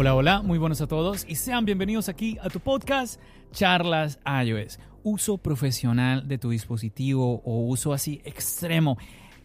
[0.00, 4.78] Hola, hola, muy buenos a todos y sean bienvenidos aquí a tu podcast Charlas iOS.
[5.02, 8.96] Uso profesional de tu dispositivo o uso así extremo.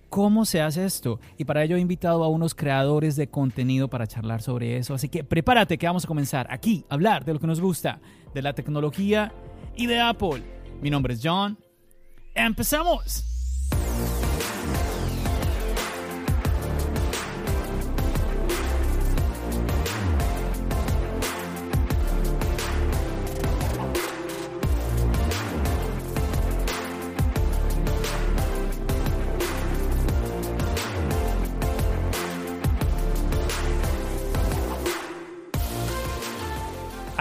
[0.10, 1.20] ¿Cómo se hace esto?
[1.40, 4.94] Y para ello he invitado a unos creadores de contenido para charlar sobre eso.
[4.94, 8.00] Así que prepárate que vamos a comenzar aquí a hablar de lo que nos gusta,
[8.36, 9.34] de la tecnología
[9.76, 10.44] y de Apple.
[10.84, 11.58] Mi nombre es John.
[12.36, 13.33] ¡Empezamos!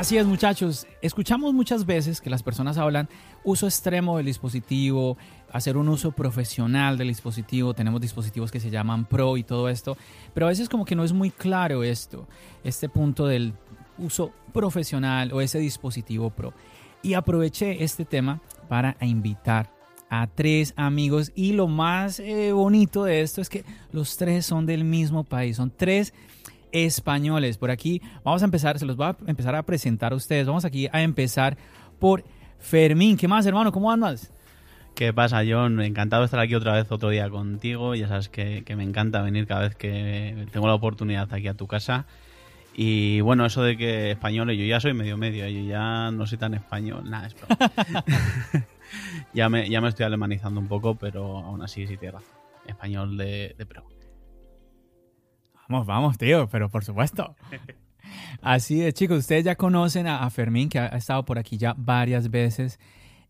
[0.03, 0.84] Así es, muchachos.
[1.00, 3.08] Escuchamos muchas veces que las personas hablan
[3.45, 5.17] uso extremo del dispositivo,
[5.53, 7.72] hacer un uso profesional del dispositivo.
[7.72, 9.97] Tenemos dispositivos que se llaman Pro y todo esto.
[10.34, 12.27] Pero a veces como que no es muy claro esto,
[12.64, 13.55] este punto del
[13.97, 16.52] uso profesional o ese dispositivo Pro.
[17.05, 19.73] Y aproveché este tema para invitar
[20.11, 24.67] a tres amigos y lo más eh, bonito de esto es que los tres son
[24.67, 26.12] del mismo país, son tres
[26.72, 27.58] españoles.
[27.58, 30.46] Por aquí vamos a empezar, se los voy a empezar a presentar a ustedes.
[30.46, 31.56] Vamos aquí a empezar
[31.98, 32.24] por
[32.58, 33.16] Fermín.
[33.16, 33.70] ¿Qué más, hermano?
[33.70, 34.33] ¿Cómo andas?
[34.94, 35.80] ¿Qué pasa, John?
[35.80, 37.94] Encantado de estar aquí otra vez otro día contigo.
[37.94, 41.66] Ya sabes que, me encanta venir cada vez que tengo la oportunidad aquí a tu
[41.66, 42.06] casa.
[42.74, 46.38] Y bueno, eso de que españoles, yo ya soy medio medio, yo ya no soy
[46.38, 47.36] tan español, nada, es
[49.34, 52.20] ya, me, ya me estoy alemanizando un poco, pero aún así sí tierra.
[52.66, 53.84] Español de, de pro.
[55.72, 57.34] Vamos, vamos, tío, pero por supuesto.
[58.42, 62.30] Así es, chicos, ustedes ya conocen a, Fermín, que ha, estado por aquí ya varias
[62.30, 62.78] veces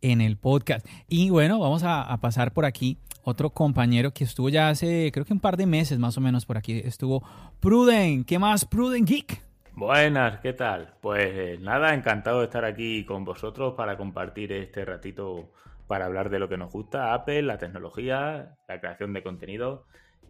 [0.00, 0.84] en el podcast.
[1.06, 5.32] Y bueno, vamos a, pasar por aquí otro compañero que estuvo ya hace, creo que
[5.32, 7.22] un par de meses más o menos por aquí, estuvo
[7.60, 8.24] Pruden.
[8.24, 9.40] ¿Qué más, Pruden Geek?
[9.74, 10.94] Buenas, ¿qué tal?
[11.00, 15.52] Pues nada, encantado de estar aquí con vosotros para compartir este ratito
[15.86, 19.84] para hablar de lo que nos gusta, Apple, la tecnología, la creación de contenido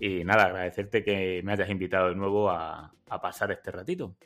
[0.04, 2.92] y nada, agradecerte que me hayas invitado de nuevo a,
[3.22, 4.16] pasar este ratito.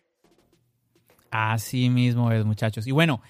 [1.30, 2.86] Así mismo es, muchachos.
[2.86, 3.20] Y bueno,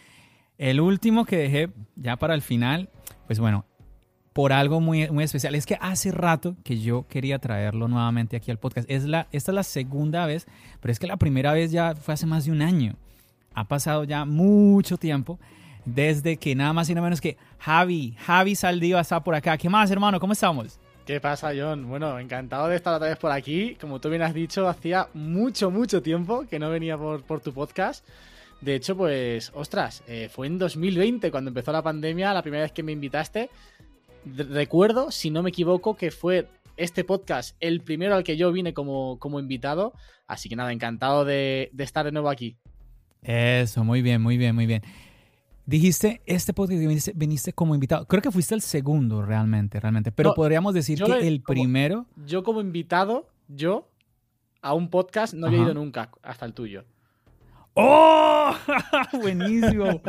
[0.57, 2.89] el último que dejé ya para el final,
[3.27, 3.67] pues bueno,
[4.33, 5.57] por algo muy, muy especial.
[5.57, 8.89] Es que hace rato que yo quería traerlo nuevamente aquí al podcast.
[8.89, 10.47] Es la, esta es la segunda vez,
[10.81, 12.95] pero es que la primera vez ya fue hace más de un año.
[13.55, 15.41] Ha pasado ya mucho tiempo
[15.85, 19.59] desde que nada más y nada menos que Javi, Javi Saldívar está por acá.
[19.59, 20.21] ¿Qué más, hermano?
[20.21, 20.79] ¿Cómo estamos?
[21.07, 21.89] ¿Qué pasa, John?
[21.89, 23.77] Bueno, encantado de estar otra vez por aquí.
[23.81, 28.05] Como tú bien has dicho, hacía mucho, mucho tiempo que no venía por, tu podcast.
[28.61, 32.73] De hecho, pues, ostras, eh, fue en 2020 cuando empezó la pandemia, la primera vez
[32.73, 33.51] que me invitaste.
[34.25, 38.75] recuerdo, si no me equivoco, que fue este podcast el primero al que yo vine
[38.75, 39.93] como, como invitado.
[40.27, 42.57] Así que nada, encantado de, de estar de nuevo aquí.
[43.23, 44.83] Eso, muy bien, muy bien, muy bien.
[45.67, 46.81] Dijiste, este podcast
[47.17, 48.07] viniste, como invitado.
[48.07, 50.13] Creo que fuiste el segundo realmente, realmente.
[50.13, 52.07] Pero podríamos decir que el primero...
[52.25, 53.91] Yo como invitado, yo,
[54.63, 56.85] a un podcast no había ido nunca hasta el tuyo.
[57.75, 58.55] ¡Oh!
[59.21, 60.01] buenísimo.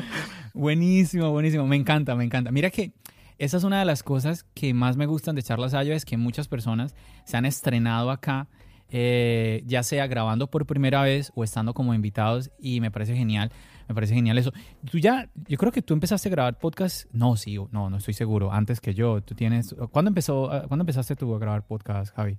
[0.54, 1.66] buenísimo, buenísimo.
[1.66, 2.52] Me encanta, me encanta.
[2.52, 2.92] Mira que
[3.40, 6.18] esa es una de las cosas que más me gustan de Charlas Ayo, es que
[6.18, 6.94] muchas personas
[7.26, 8.48] se han estrenado acá,
[8.90, 13.52] eh, ya sea grabando por primera vez o estando como invitados, y me parece genial
[13.88, 14.52] me parece genial eso.
[14.90, 17.08] Tú ya, yo creo que tú empezaste a grabar podcast.
[17.12, 18.52] No, sí, no, no estoy seguro.
[18.52, 19.22] Antes que yo.
[19.22, 19.76] Tú tienes.
[19.92, 20.52] ¿Cuándo empezó?
[20.52, 22.38] Ah, ¿Cuándo empezaste tú a grabar podcast, Javi?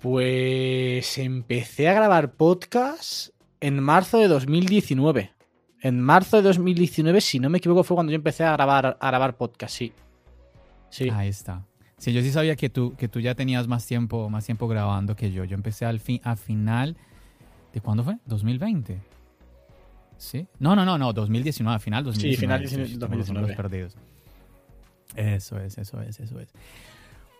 [0.00, 3.30] Pues empecé a grabar podcast
[3.60, 5.32] en marzo de 2019.
[5.82, 9.06] En marzo de 2019, si no me equivoco, fue cuando yo empecé a grabar, a
[9.06, 9.92] grabar podcast, sí.
[10.90, 11.08] Sí.
[11.10, 11.64] Ahí está.
[11.98, 15.14] Sí, yo sí sabía que tú, que tú ya tenías más tiempo, más tiempo grabando
[15.16, 15.44] que yo.
[15.44, 16.96] Yo empecé al fin, a final.
[17.74, 18.16] ¿De cuándo fue?
[18.24, 19.09] 2020.
[20.20, 20.46] ¿Sí?
[20.58, 22.36] No, no, no, no, 2019, a final 2019.
[22.36, 22.40] Sí,
[22.76, 23.48] final Sí, 2019.
[23.48, 23.96] los perdidos.
[25.16, 26.52] Eso es, eso es, eso es.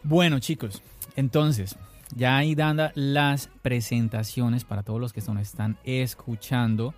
[0.02, 0.82] Bueno, chicos,
[1.14, 1.76] entonces,
[2.16, 6.94] ya ahí dando las presentaciones para todos los que nos están escuchando.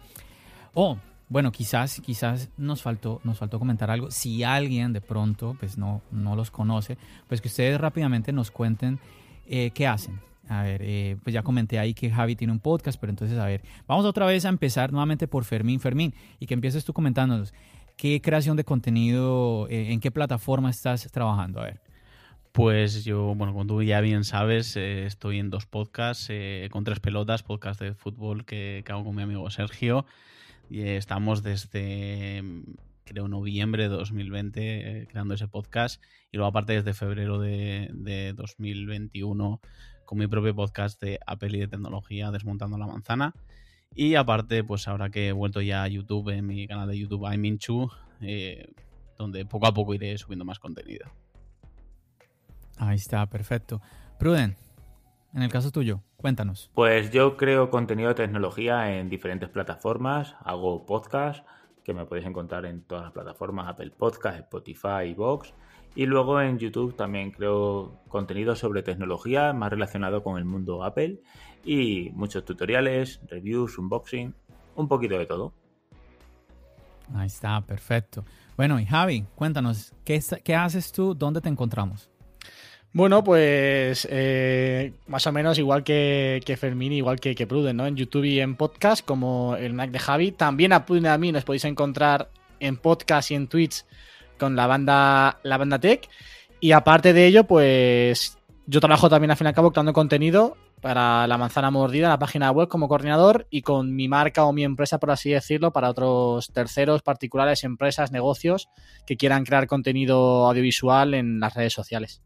[0.73, 0.99] Oh,
[1.29, 4.09] bueno, quizás, quizás nos faltó, nos faltó comentar algo.
[4.13, 6.97] Si alguien de pronto, pues no, no los conoce,
[7.27, 9.01] pues que ustedes rápidamente nos cuenten
[9.47, 10.21] eh, qué hacen.
[10.49, 13.47] A ver, eh, pues ya comenté ahí que Javi tiene un podcast, pero entonces, a
[13.47, 15.81] ver, vamos otra vez a empezar nuevamente por Fermín.
[15.81, 17.55] Fermín, y que empieces tú comentándonos
[17.97, 21.61] qué creación de contenido, eh, en qué plataforma estás trabajando.
[21.61, 21.81] A ver.
[22.53, 26.85] Pues yo, bueno, como tú ya bien sabes, eh, estoy en dos podcasts, eh, con
[26.85, 30.05] tres pelotas, podcast de fútbol que, hago con mi amigo Sergio.
[30.69, 32.43] Y estamos desde,
[33.05, 36.03] creo, noviembre de 2020 eh, creando ese podcast.
[36.31, 39.61] Y luego aparte desde febrero de, de 2021
[40.13, 43.33] con mi propio podcast de Apple y de tecnología, Desmontando la Manzana.
[43.95, 47.23] Y aparte, pues ahora que he vuelto ya a YouTube, en mi canal de YouTube,
[47.23, 48.69] I'm Inchu, eh,
[49.17, 51.11] donde poco a poco iré subiendo más contenido.
[52.77, 53.81] Ahí está, perfecto.
[54.19, 54.55] Pruden,
[55.33, 56.71] en el caso tuyo, cuéntanos.
[56.75, 61.43] Pues yo creo contenido de tecnología en diferentes plataformas, hago podcast
[61.85, 65.55] que me podéis encontrar en todas las plataformas, Apple Podcast, Spotify, Vox.
[65.95, 71.21] Y luego en YouTube también creo contenido sobre tecnología más relacionado con el mundo Apple
[71.65, 74.35] y muchos tutoriales, reviews, unboxing,
[74.75, 75.53] un poquito de todo.
[77.15, 78.25] Ahí está, perfecto.
[78.57, 81.15] Bueno, y Javi, cuéntanos, ¿qué, qué haces tú?
[81.15, 82.11] ¿Dónde te encontramos?
[82.95, 87.87] Bueno, pues eh, más o menos igual que, que Fermín, igual que, que Pruden, ¿no?
[87.87, 90.33] En YouTube y en podcast, como el Mac de Javi.
[90.33, 92.31] También a Pruden y a mí nos podéis encontrar
[92.61, 93.85] en podcast y en Twitch
[94.43, 96.09] con la banda, la banda Tech.
[96.59, 98.37] Y aparte de ello, pues
[98.67, 102.19] yo trabajo también al fin y al cabo creando contenido para la manzana mordida, la
[102.19, 105.91] página web como coordinador y con mi marca o mi empresa, por así decirlo, para
[105.91, 108.69] otros terceros, particulares, empresas, negocios
[109.07, 112.21] que quieran crear contenido audiovisual en las redes sociales.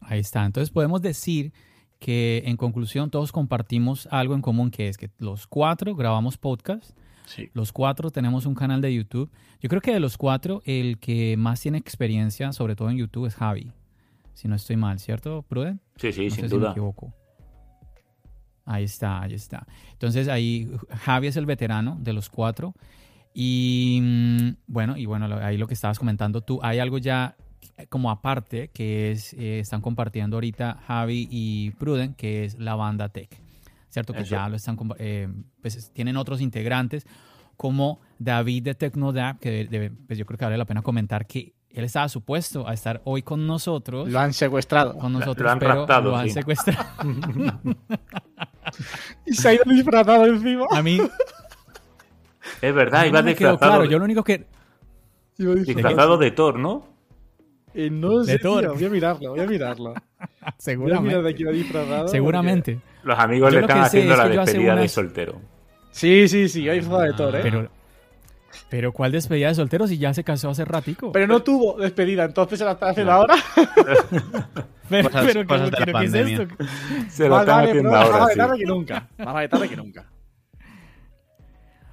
[0.00, 0.44] Ahí está.
[0.44, 1.52] Entonces podemos decir
[1.98, 6.96] que en conclusión todos compartimos algo en común, que es que los cuatro grabamos podcast,
[7.26, 7.48] Sí.
[7.54, 9.30] los cuatro tenemos un canal de YouTube.
[9.60, 13.26] Yo creo que de los cuatro el que más tiene experiencia, sobre todo en YouTube,
[13.26, 13.72] es Javi.
[14.34, 15.80] Si no estoy mal, ¿cierto, Pruden?
[15.96, 16.70] Sí, sí, No sin sé si me duda.
[16.72, 17.14] equivoco.
[18.66, 19.66] Ahí está, ahí está.
[19.92, 22.74] Entonces ahí Javi es el veterano de los cuatro.
[23.34, 27.36] Y mm, bueno, y bueno, ahí lo que estabas comentando tú, hay algo ya
[27.76, 32.74] eh, como aparte que es, eh, están compartiendo ahorita Javi y Pruden, que es la
[32.74, 33.40] banda Tech.
[33.94, 34.12] ¿Cierto?
[34.12, 34.30] Que Eso.
[34.32, 35.28] ya lo están, eh,
[35.62, 37.06] pues es- tienen otros integrantes
[37.56, 41.26] como David de Tecnodap, que de- de- pues yo creo que vale la pena comentar
[41.28, 44.98] que él estaba supuesto a estar hoy con nosotros Lo han secuestrado.
[44.98, 46.34] con nosotros, lo han pero raptado, lo han sí.
[46.34, 46.84] secuestrado.
[49.26, 50.66] Y se ha ido disfrazado encima.
[50.72, 50.98] A mí,
[52.60, 53.84] Es verdad, a mí iba no quedó disfrazado, claro.
[53.84, 54.46] Yo lo único que
[55.38, 55.64] Iba disfrazado.
[55.88, 56.88] disfrazado de Thor, ¿no?
[57.74, 58.60] Eh, no De sé, Thor.
[58.62, 58.74] tío.
[58.74, 59.94] Voy a mirarlo, voy a mirarlo.
[60.76, 62.08] Voy a mirar de seguramente, aquí disfrazado.
[62.08, 65.40] seguramente, Los amigos Yo le lo están haciendo es la despedida de soltero.
[65.90, 67.40] Sí, sí, sí, iba disfrazado de Thor, ¿eh?
[67.42, 67.84] Pero, pero
[68.70, 71.12] pero cuál despedida de solteros si ya se casó hace ratico.
[71.28, 73.34] no tuvo despedida, entonces se la está haciendo ahora.
[74.88, 76.46] pero, cosas- pero, cosas de la pero ¿qué es esto?
[77.08, 78.38] Se lo Más están haciendo pero más ahora, vale sí.
[78.38, 79.08] tarde que nunca.
[79.18, 80.06] Más vale tarde que nunca.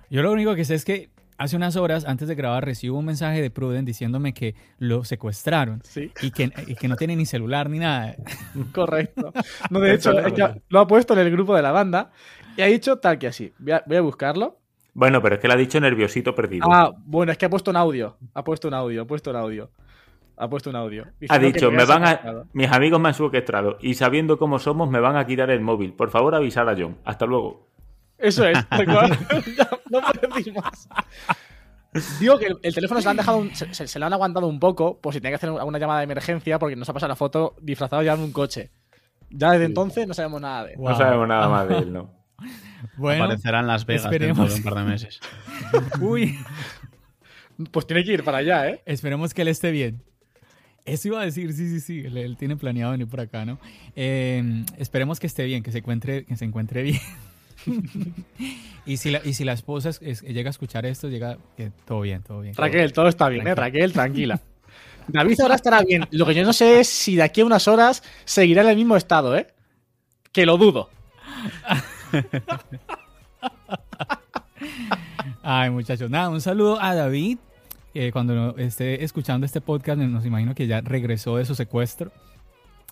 [0.09, 1.09] Yo lo único que sé es que
[1.41, 5.81] hace unas horas antes de grabar recibo un mensaje de Pruden diciéndome que lo secuestraron
[5.83, 8.15] Sí, y que, y que no tiene ni celular ni nada.
[8.73, 9.33] correcto.
[9.69, 12.11] No, de hecho, es que lo ha puesto en el grupo de la banda
[12.57, 13.53] y ha dicho tal que así.
[13.59, 14.57] Voy a, voy a buscarlo.
[14.93, 16.67] Bueno, pero es que le ha dicho nerviosito perdido.
[16.69, 18.17] Ah, bueno, es que ha puesto un audio.
[18.33, 19.71] Ha puesto un audio, ha puesto un audio.
[20.37, 21.05] Ha puesto un audio.
[21.29, 22.43] ha dicho, me había van a...
[22.53, 25.93] Mis amigos me han secuestrado y sabiendo cómo somos me van a quitar el móvil.
[25.93, 26.97] Por favor, avisar a John.
[27.05, 27.70] Hasta luego.
[28.21, 29.17] Eso es, tal cual.
[29.57, 30.87] Ya, no puedo decir más.
[32.19, 34.59] Digo que el, el teléfono se lo han dejado, un- se, lo han aguantado un
[34.59, 37.15] poco por si tiene que hacer alguna llamada de emergencia porque nos ha pasado la
[37.17, 38.71] foto disfrazado ya en un coche.
[39.29, 40.77] Ya desde entonces no sabemos nada de él.
[40.77, 40.89] Wow.
[40.89, 42.13] No sabemos nada más de él, ¿no?
[42.97, 44.37] Bueno, Aparecerá en Las Vegas esperemos.
[44.37, 45.19] dentro de un par de meses.
[46.01, 46.39] uy,
[47.71, 48.81] Pues tiene que ir para allá, ¿eh?
[48.85, 50.01] esperemos que él esté bien.
[50.83, 53.59] Eso iba a decir, sí, sí, sí, él, él tiene planeado venir por acá, ¿no?
[53.95, 56.99] Eh, esperemos que esté bien, que se encuentre, que se encuentre bien.
[58.85, 61.37] y, si la, y si la esposa es- es- llega a escuchar esto, llega
[61.85, 62.53] todo bien, todo bien.
[62.55, 63.55] Raquel, todo está bien, ¿eh?
[63.55, 64.39] Raquel, tranquila.
[65.07, 66.05] David ahora estará bien.
[66.11, 68.75] Lo que yo no sé es si de aquí a unas horas seguirá en el
[68.75, 69.47] mismo estado, ¿eh?
[70.31, 70.89] Que lo dudo.
[75.43, 77.39] Ay, muchachos, nada, un saludo a David,
[77.93, 82.11] eh, cuando esté escuchando este podcast, nos imagino que ya regresó de su secuestro.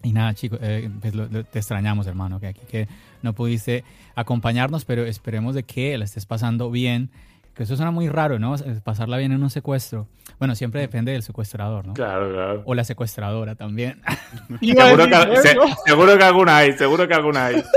[0.04, 2.88] Y nada, chicos, eh, pues lo- lo- te extrañamos, hermano, que aquí que
[3.22, 3.84] no pudiste
[4.16, 7.10] acompañarnos, pero esperemos de que la estés pasando bien.
[7.54, 8.56] Que eso suena muy raro, ¿no?
[8.86, 10.08] Pasarla bien en un secuestro.
[10.38, 11.94] Bueno, siempre depende del secuestrador, ¿no?
[11.94, 12.64] Claro, claro.
[12.66, 14.02] O la secuestradora también.
[14.62, 17.64] Seguro que, se- seguro que alguna hay, seguro que alguna hay.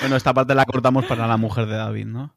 [0.00, 2.34] Bueno, esta parte la cortamos para la mujer de David, ¿no?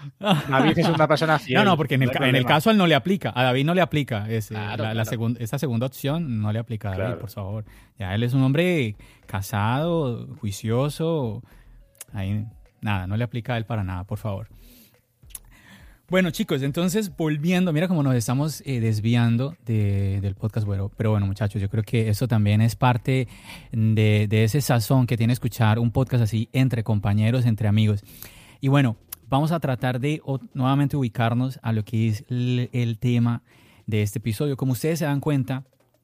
[0.20, 1.58] David es una persona fiel.
[1.58, 3.32] No, no, porque en el, ca- en el caso él no le aplica.
[3.34, 4.28] A David no le aplica.
[4.30, 5.10] ese, Claro, la, la claro.
[5.10, 7.20] segun- esa segunda opción no le aplica a David, Claro.
[7.20, 7.64] por favor.
[7.98, 11.42] Ya él es un hombre casado, juicioso.
[12.12, 12.44] Ahí,
[12.80, 14.48] nada, no le aplica a él para nada, por favor.
[16.08, 21.12] Bueno, chicos, entonces volviendo, mira cómo nos estamos eh, desviando de- del podcast, bueno, pero
[21.12, 23.28] bueno, muchachos, yo creo que eso también es parte
[23.70, 28.02] de, de ese sazón que tiene escuchar un podcast así entre compañeros, entre amigos.
[28.60, 28.96] Y bueno,
[29.30, 33.42] vamos a tratar de o- nuevamente ubicarnos a lo que es el, el tema
[33.86, 34.56] de este episodio.
[34.56, 35.62] Como ustedes se dan cuenta,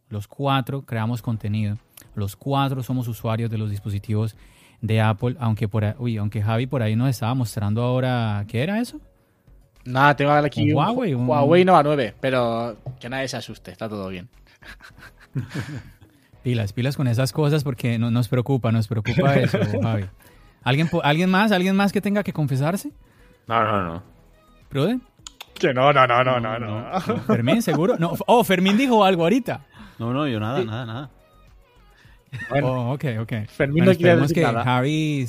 [0.09, 1.77] los cuatro creamos contenido,
[2.15, 4.37] los cuatro somos usuarios de los dispositivos
[4.81, 8.63] de Apple, aunque por ahí- uy, aunque Javi por ahí nos estaba mostrando ahora, ¿qué
[8.63, 9.01] era eso?
[9.85, 13.89] Nada, tengo aquí Un Huawei, un- Huawei Nova 9, pero que nadie se asuste, está
[13.89, 14.29] todo bien.
[16.43, 20.05] Pilas, pilas con esas cosas porque no, nos preocupa, nos preocupa eso, Javi.
[20.63, 21.51] ¿Alguien, ¿Alguien más?
[21.53, 22.93] ¿Alguien más que tenga que confesarse?
[23.47, 24.03] No, no, no.
[24.69, 25.03] ¿Pruden?
[25.55, 27.01] Que no, no, no, no, no, no.
[27.23, 27.97] ¿Fermín, seguro?
[27.99, 28.15] No.
[28.27, 29.65] Oh, Fermín dijo algo ahorita.
[29.99, 31.11] No, no, yo nada, nada, nada.
[32.51, 33.33] Bueno, Oh, ok, ok.
[33.49, 34.65] Fermín Bueno, no quiere decir que nada.
[34.65, 35.27] Javi...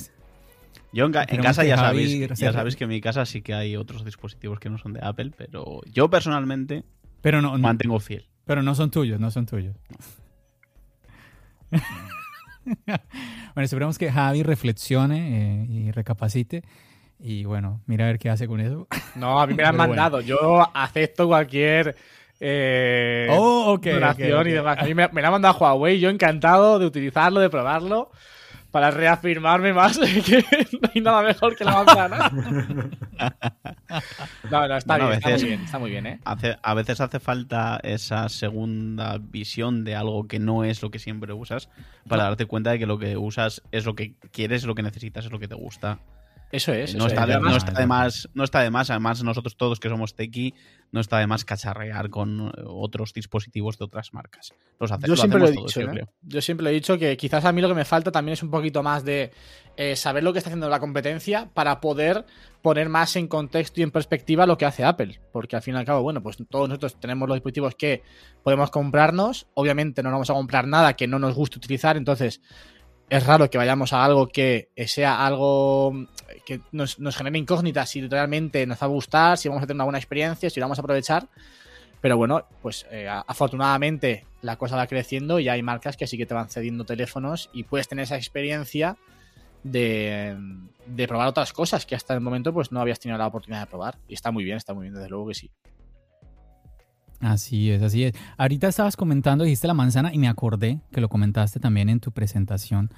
[0.93, 3.25] Yo en, ca- en Esperemos casa ya Javi sabéis, ya sabéis que en mi casa
[3.25, 6.83] sí que hay otros dispositivos que no son de Apple, pero yo personalmente
[7.21, 8.25] Pero no, mantengo fiel.
[8.45, 9.75] pero no son tuyos, no son tuyos.
[12.65, 16.63] bueno, esperemos que Javi reflexione eh, y recapacite.
[17.19, 18.87] Y bueno, mira a ver qué hace con eso.
[19.15, 20.01] No, a mí me la han Pero bueno.
[20.01, 20.21] mandado.
[20.21, 21.95] Yo acepto cualquier
[22.39, 24.77] eh, Oh, ok, donación y demás.
[24.79, 25.99] A mí me, me la ha mandado Huawei.
[25.99, 28.11] Yo encantado de utilizarlo, de probarlo,
[28.69, 30.45] para reafirmarme más que
[30.79, 32.31] no hay nada mejor que la manzana.
[34.51, 36.19] No, no, está Bueno, bien, está muy bien, está muy bien, ¿eh?
[36.25, 40.99] Hace- a veces hace falta esa segunda visión de algo que no es lo que
[40.99, 41.69] siempre usas
[42.07, 45.25] para darte cuenta de que lo que usas es lo que quieres, lo que necesitas,
[45.25, 45.99] es lo que te gusta.
[46.51, 46.93] Eso es.
[46.95, 47.27] no, eso está es.
[47.27, 50.15] de, Además, no está de más, no está de más, además nosotros todos que somos
[50.15, 50.53] tequi,
[50.93, 54.53] no está de más cacharrear con eh, otros dispositivos de otras marcas.
[54.79, 55.93] Los hace- Yo siempre lo he hacemos dicho, todos, yo ¿eh?
[56.05, 56.13] creo.
[56.21, 58.43] Yo siempre lo he dicho que quizás a mí lo que me falta también es
[58.43, 59.31] un poquito más de
[59.75, 62.25] eh, saber lo que está haciendo la competencia para poder
[62.61, 65.19] poner más en contexto y en perspectiva lo que hace Apple.
[65.33, 68.03] Porque al fin y al cabo, bueno, pues todos nosotros tenemos los dispositivos que
[68.43, 69.47] podemos comprarnos.
[69.53, 72.41] Obviamente no nos vamos a comprar nada que no nos guste utilizar, entonces
[73.09, 75.93] es raro que vayamos a algo que sea algo
[76.47, 79.75] que nos, nos genere incógnitas si realmente nos va a gustar, si vamos a tener
[79.75, 81.27] una buena experiencia, si lo vamos a aprovechar.
[81.99, 86.25] Pero bueno, pues eh, afortunadamente la cosa va creciendo y hay marcas que sí que
[86.25, 88.95] te van cediendo teléfonos y puedes tener esa experiencia
[89.63, 90.37] de,
[90.85, 93.67] de probar otras cosas que hasta el momento pues no habías tenido la oportunidad de
[93.67, 93.97] probar.
[94.07, 95.51] Y está muy bien, está muy bien, desde luego que sí.
[97.19, 98.13] Así es, así es.
[98.37, 102.13] Ahorita estabas comentando, dijiste la manzana y me acordé que lo comentaste también en tu
[102.13, 102.89] presentación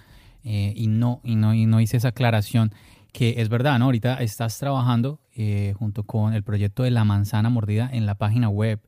[0.43, 2.73] eh, y no y no y no hice esa aclaración
[3.11, 3.85] que es verdad, ¿no?
[3.85, 8.49] Ahorita estás trabajando eh, junto con el proyecto de la manzana mordida en la página
[8.49, 8.79] web.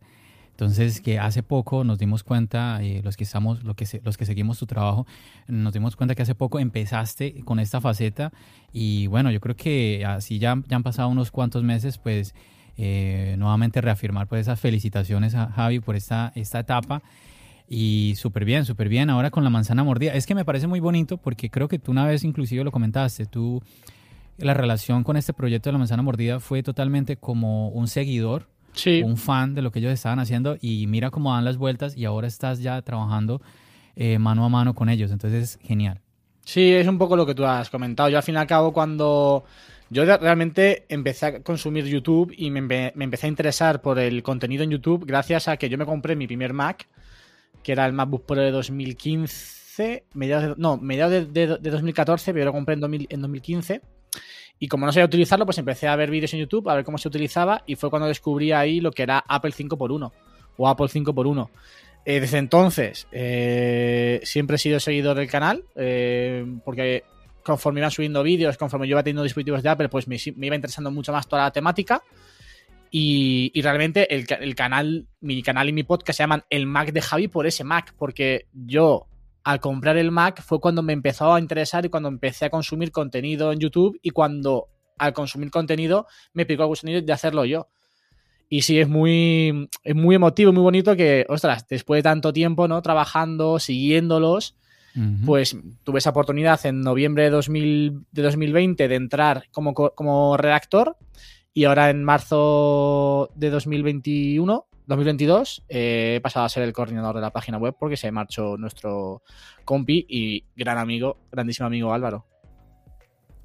[0.51, 4.15] Entonces, que hace poco nos dimos cuenta, eh, los que estamos, los que, se- los
[4.17, 5.07] que seguimos tu trabajo,
[5.47, 8.31] nos dimos cuenta que hace poco empezaste con esta faceta
[8.71, 12.35] y bueno, yo creo que así ya, ya han pasado unos cuantos meses, pues
[12.77, 17.01] eh, nuevamente reafirmar pues esas felicitaciones a Javi por esta, esta etapa.
[17.67, 19.09] Y súper bien, súper bien.
[19.09, 20.13] Ahora con la manzana mordida.
[20.13, 23.25] Es que me parece muy bonito porque creo que tú una vez inclusive lo comentaste.
[23.25, 23.63] Tú,
[24.41, 29.01] la relación con este proyecto de la manzana mordida fue totalmente como un seguidor, Sí.
[29.03, 32.05] un fan de lo que ellos estaban haciendo y mira cómo dan las vueltas y
[32.05, 33.41] ahora estás ya trabajando
[33.95, 35.11] eh, mano a mano con ellos.
[35.11, 35.99] Entonces, genial.
[36.45, 38.07] Sí, es un poco lo que tú has comentado.
[38.09, 39.43] Yo al fin y al cabo cuando
[39.89, 44.23] yo realmente empecé a consumir YouTube y me, empe- me empecé a interesar por el
[44.23, 46.87] contenido en YouTube gracias a que yo me compré mi primer Mac,
[47.61, 52.31] que era el MacBook Pro de 2015, mediados de- no, mediados de, de- de 2014,
[52.33, 53.81] pero yo lo compré en, 2000 en 2015.
[54.59, 56.99] Y como no sabía utilizarlo, pues empecé a ver vídeos en YouTube, a ver cómo
[56.99, 60.11] se utilizaba, y fue cuando descubrí ahí lo que era Apple 5x1
[60.57, 61.49] o Apple 5x1.
[62.05, 67.03] Eh, desde entonces, eh, siempre he sido seguidor del canal, eh, porque
[67.43, 70.91] conforme iban subiendo vídeos, conforme yo iba teniendo dispositivos de Apple, pues me, iba interesando
[70.91, 72.03] mucho más toda la temática.
[72.93, 77.01] Y, realmente el, el canal, mi canal y mi podcast se llaman El Mac de
[77.01, 79.07] Javi por ese Mac, porque yo
[79.43, 82.91] al comprar el Mac fue cuando me empezó a interesar y cuando empecé a consumir
[82.91, 84.67] contenido en YouTube y cuando
[84.97, 87.69] al consumir contenido me picó el gusanillo de hacerlo yo.
[88.49, 92.67] Y sí, es muy, es muy emotivo, muy bonito que, ostras, después de tanto tiempo,
[92.67, 92.81] ¿no?
[92.81, 94.57] Trabajando, siguiéndolos,
[95.25, 95.55] pues
[95.85, 100.97] tuve esa oportunidad en noviembre de, 2000, de 2020 de entrar como, como redactor
[101.53, 107.21] y ahora en marzo de 2021 2022 eh, he pasado a ser el coordinador de
[107.21, 109.23] la página web porque se marchó nuestro
[109.65, 112.25] compi y gran amigo, grandísimo amigo Álvaro.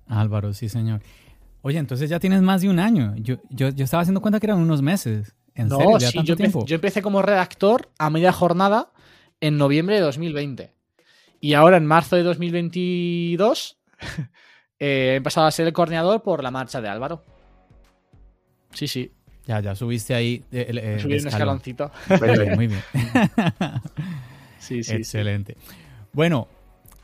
[0.09, 1.03] Álvaro, sí, señor.
[1.63, 3.15] Oye, entonces ya tienes más de un año.
[3.17, 5.35] Yo, yo, estaba haciendo cuenta que eran unos meses.
[5.55, 6.01] ¿En no, serio?
[6.01, 8.93] sí, yo, empecé, yo empecé como redactor a media jornada
[9.41, 10.73] en noviembre de 2020.
[11.41, 13.79] Y ahora en marzo de 2022
[14.79, 17.25] eh, he pasado a ser el coordinador por la marcha de Álvaro.
[18.73, 19.13] Sí, sí.
[19.47, 20.45] Ya, ya subiste ahí.
[20.51, 21.91] Eh, eh Subí un escaloncito.
[22.57, 22.83] Muy bien.
[24.59, 24.95] sí, sí.
[24.95, 25.57] Excelente.
[26.13, 26.49] Bueno,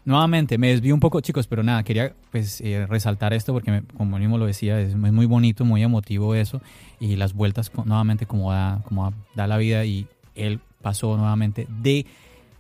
[0.05, 4.19] nuevamente me desvío un poco, chicos, pero nada, quería pues eh, resaltar esto porque, como
[4.19, 6.61] mismo lo decía, es muy bonito, muy emotivo eso.
[6.99, 12.07] Y las vueltas nuevamente como da, como da la vida y él pasó nuevamente de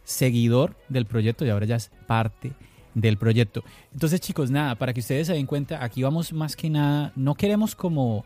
[0.05, 2.53] seguidor del proyecto y ahora ya es parte
[2.95, 3.65] del proyecto.
[3.93, 7.35] Entonces, chicos, nada, para que ustedes se den cuenta, aquí vamos más que nada, no
[7.35, 8.25] queremos como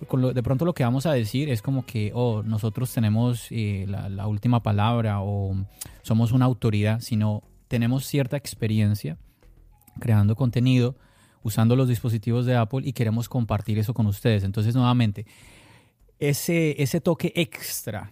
[0.00, 4.26] de pronto lo que vamos a decir es como que oh, nosotros tenemos eh, la,
[4.26, 5.54] última palabra o
[6.02, 9.16] somos una autoridad, sino tenemos cierta experiencia
[10.00, 10.96] creando contenido,
[11.42, 14.44] usando los dispositivos de Apple y queremos compartir eso con ustedes.
[14.44, 15.26] Entonces, nuevamente,
[16.18, 18.10] ese, ese toque extra.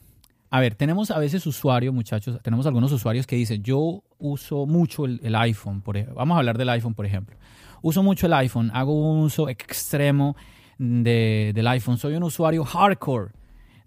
[0.51, 5.07] A ver, tenemos a veces usuarios, muchachos, tenemos algunos usuarios que dicen, yo uso mucho
[5.07, 7.37] el, el iPhone, por, vamos a hablar del iPhone, por ejemplo.
[7.81, 10.37] Uso mucho el iPhone, hago un uso extremo
[10.83, 11.97] del iPhone.
[11.97, 13.31] Soy un usuario hardcore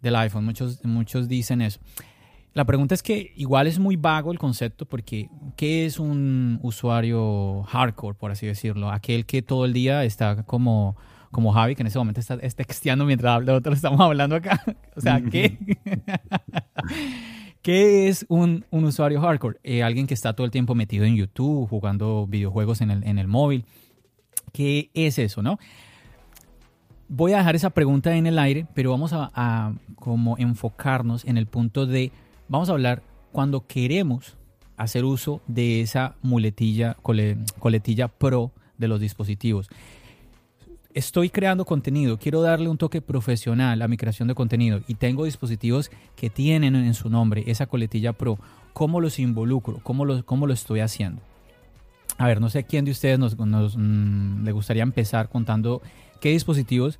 [0.01, 0.45] del iPhone.
[0.45, 1.79] Muchos, muchos dicen eso.
[2.53, 7.63] La pregunta es que igual es muy vago el concepto porque ¿qué es un usuario
[7.63, 8.89] hardcore, por así decirlo?
[8.89, 10.95] Aquel que todo el día está como,
[11.31, 14.63] como Javi, que en ese momento está, texteando mientras nosotros estamos hablando acá.
[14.95, 15.57] o sea, ¿qué?
[17.61, 19.57] ¿Qué es un, usuario hardcore?
[19.63, 23.19] Eh, alguien que está todo el tiempo metido en YouTube, jugando videojuegos en el, en
[23.19, 23.65] el móvil.
[24.53, 25.59] ¿Qué es eso, no?
[27.07, 31.47] Voy a dejar esa pregunta en el aire, pero vamos a, como enfocarnos en el
[31.47, 32.11] punto de,
[32.47, 34.37] vamos a hablar cuando queremos
[34.77, 36.97] hacer uso de esa muletilla,
[37.59, 39.69] coletilla pro de los dispositivos.
[40.93, 45.25] Estoy creando contenido, quiero darle un toque profesional a mi creación de contenido y tengo
[45.25, 48.39] dispositivos que tienen en su nombre esa coletilla pro.
[48.71, 49.79] ¿Cómo los involucro?
[49.83, 51.21] ¿Cómo lo, cómo lo estoy haciendo?
[52.17, 55.81] A ver, no sé quién de ustedes nos, mm, le gustaría empezar contando
[56.19, 56.99] qué dispositivos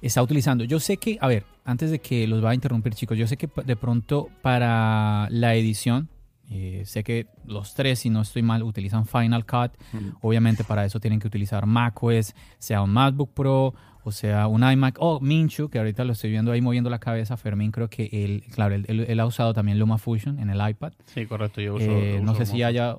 [0.00, 0.64] está utilizando.
[0.64, 3.36] Yo sé que, a ver, antes de que los vaya a interrumpir chicos, yo sé
[3.36, 6.08] que de pronto para la edición,
[6.50, 9.72] eh, sé que los tres, si no estoy mal, utilizan Final Cut.
[10.20, 14.96] Obviamente para eso tienen que utilizar macOS, sea un MacBook Pro o sea un iMac
[14.98, 17.36] o Minchu, que ahorita lo estoy viendo ahí moviendo la cabeza.
[17.36, 20.92] Fermín creo que él, claro, él, ha usado también Fusion en el iPad.
[21.06, 21.84] Sí, correcto, yo uso.
[21.84, 22.96] Eh, no sé si haya...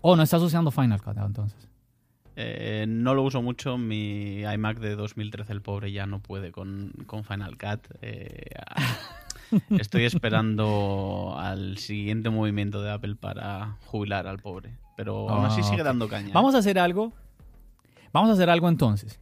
[0.00, 1.68] Oh, no estás usando Final Cut entonces.
[2.36, 3.78] Eh, no lo uso mucho.
[3.78, 6.92] Mi iMac de 2013, el pobre, ya no puede con,
[7.26, 7.86] Final Cut.
[8.00, 8.50] Eh,
[9.78, 14.76] estoy esperando al siguiente movimiento de Apple para jubilar al pobre.
[14.96, 16.30] Pero aún así sigue dando caña.
[16.32, 17.12] Vamos a hacer algo.
[18.12, 19.18] Vamos a hacer algo entonces.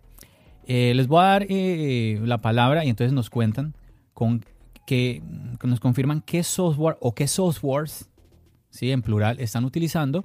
[0.66, 3.74] Eh, les voy a dar la palabra y entonces nos cuentan
[4.14, 4.44] con
[4.86, 5.22] que,
[5.62, 8.10] nos confirman qué software o qué softwares,
[8.70, 8.90] ¿sí?
[8.90, 10.24] en plural, están utilizando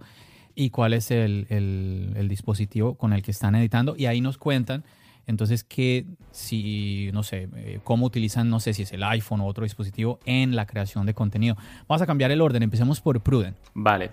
[0.55, 3.95] y cuál es el, dispositivo con el que están editando.
[3.97, 4.83] Y ahí nos cuentan
[5.27, 9.47] entonces que si, no sé, eh, cómo utilizan, no sé si es el iPhone o
[9.47, 11.57] otro dispositivo en la creación de contenido.
[11.87, 13.55] Vamos a cambiar el orden, empecemos por Pruden.
[13.73, 14.11] Vale.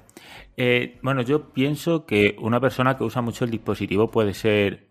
[0.57, 4.88] Eh, bueno, yo pienso que una persona que usa mucho el dispositivo puede ser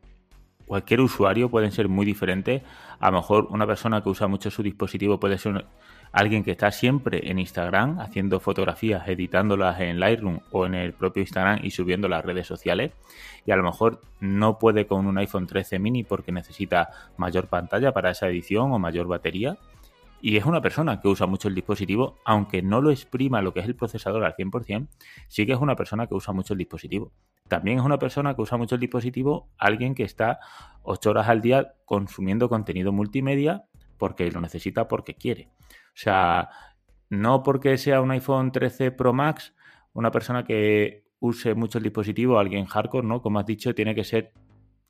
[0.71, 2.61] cualquier usuario pueden ser muy diferentes.
[2.99, 5.65] A lo mejor una persona que usa mucho su dispositivo puede ser
[6.11, 11.21] alguien que está siempre en Instagram haciendo fotografías, editándolas en Lightroom o en el propio
[11.21, 12.93] Instagram y subiendo las redes sociales.
[13.45, 17.93] Y a lo mejor no puede con un iPhone 13 mini porque necesita mayor pantalla
[17.93, 19.57] para esa edición o mayor batería.
[20.23, 23.61] Y es una persona que usa mucho el dispositivo, aunque no lo exprima lo que
[23.61, 24.87] es el procesador al 100%,
[25.27, 27.11] sí que es una persona que usa mucho el dispositivo.
[27.47, 30.39] También es una persona que usa mucho el dispositivo, alguien que está
[30.83, 33.63] 8 horas al día consumiendo contenido multimedia
[33.97, 35.49] porque lo necesita, porque quiere.
[35.93, 36.49] Sea,
[37.09, 39.53] no porque sea un iPhone 13 Pro Max,
[39.93, 43.21] una persona que use mucho el dispositivo, alguien hardcore, ¿no?
[43.21, 44.33] Como has dicho, tiene que ser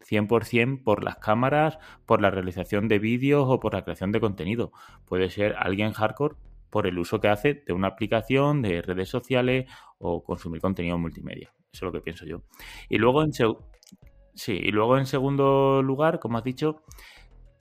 [0.02, 4.72] 100% por las cámaras, por la realización de vídeos o por la creación de contenido.
[5.06, 6.36] Puede ser alguien hardcore
[6.70, 11.54] por el uso que hace de una aplicación, de redes sociales o consumir contenido multimedia.
[11.72, 12.44] Eso es lo que pienso yo.
[12.90, 16.84] Y luego en, sí, y luego en segundo lugar, como has dicho,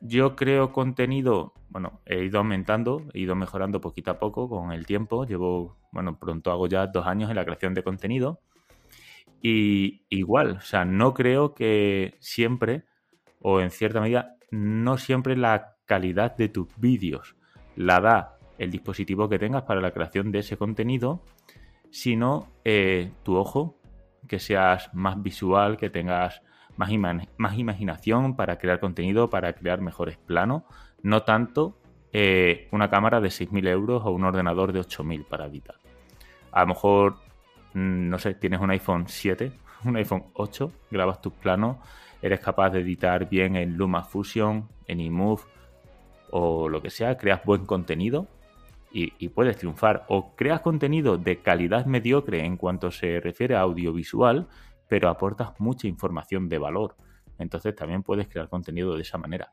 [0.01, 4.87] yo creo contenido, bueno, he ido aumentando, he ido mejorando poquito a poco con el
[4.87, 5.25] tiempo.
[5.25, 8.41] Llevo, bueno, pronto hago ya dos años en la creación de contenido.
[9.43, 12.85] Y igual, o sea, no creo que siempre,
[13.41, 17.37] o en cierta medida, no siempre la calidad de tus vídeos
[17.77, 21.23] la da el dispositivo que tengas para la creación de ese contenido,
[21.91, 23.81] sino eh, tu ojo,
[24.29, 26.43] que seas más visual, que tengas
[26.81, 30.63] más, imaginación para crear contenido, para crear mejores planos,
[31.03, 31.79] no tanto
[32.13, 35.77] eh, una cámara de 6.000 euros o un ordenador de 8.000 para editar.
[36.53, 37.17] A lo mejor,
[37.75, 39.53] mm, no sé, tienes un iPhone 7,
[39.85, 41.77] un iPhone 8, grabas tus planos,
[42.23, 45.43] eres capaz de editar bien en LumaFusion, en eMove
[46.31, 48.27] o lo que sea, creas buen contenido
[48.93, 50.05] y, puedes triunfar.
[50.09, 54.49] O creas contenido de calidad mediocre en cuanto se refiere a audiovisual,
[54.91, 56.97] pero aportas mucha información de valor.
[57.39, 59.53] Entonces también puedes crear contenido de esa manera.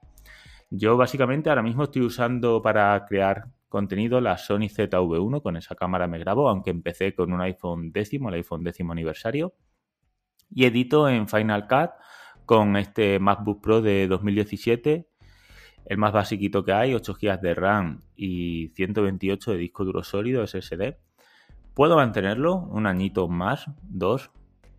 [0.69, 6.07] Yo básicamente ahora mismo estoy usando para crear contenido la Sony ZV1, con esa cámara
[6.07, 9.53] me grabo, aunque empecé con un iPhone décimo, el iPhone décimo aniversario.
[10.49, 11.91] Y edito en Final Cut
[12.45, 15.07] con este MacBook Pro de 2017
[15.87, 20.45] el más basiquito que hay, 8 GB de RAM y 128 de disco duro sólido
[20.45, 20.97] SSD.
[21.73, 24.31] Puedo mantenerlo un añito más, dos,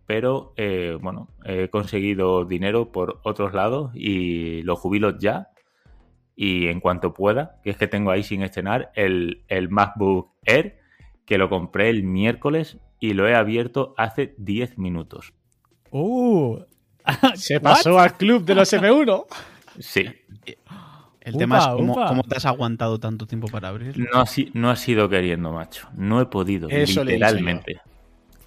[0.09, 5.49] pero eh, bueno, he conseguido dinero por otros lados y lo jubilo ya.
[6.35, 10.79] Y en cuanto pueda, que es que tengo ahí sin estrenar el, el MacBook Air,
[11.27, 15.35] que lo compré el miércoles y lo he abierto hace 10 minutos.
[15.91, 16.57] ¡Uh!
[17.35, 19.25] Se pasó al club de los M1.
[19.79, 20.05] Sí.
[21.21, 24.09] El tema es cómo, te has aguantado tanto tiempo para abrirlo.
[24.11, 25.87] No, no ha sido queriendo, macho.
[25.93, 27.79] No he podido, literalmente.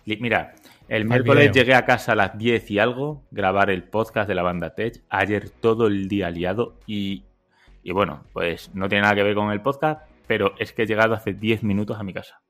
[0.05, 0.55] Mira,
[0.93, 4.43] el miércoles llegué a casa a las 10 y algo, grabar el podcast de la
[4.43, 5.03] banda Tech.
[5.09, 7.25] Ayer todo el día liado y,
[7.83, 10.87] y bueno, pues no tiene nada que ver con el podcast, pero es que he
[10.87, 12.43] llegado hace 10 minutos a mi casa.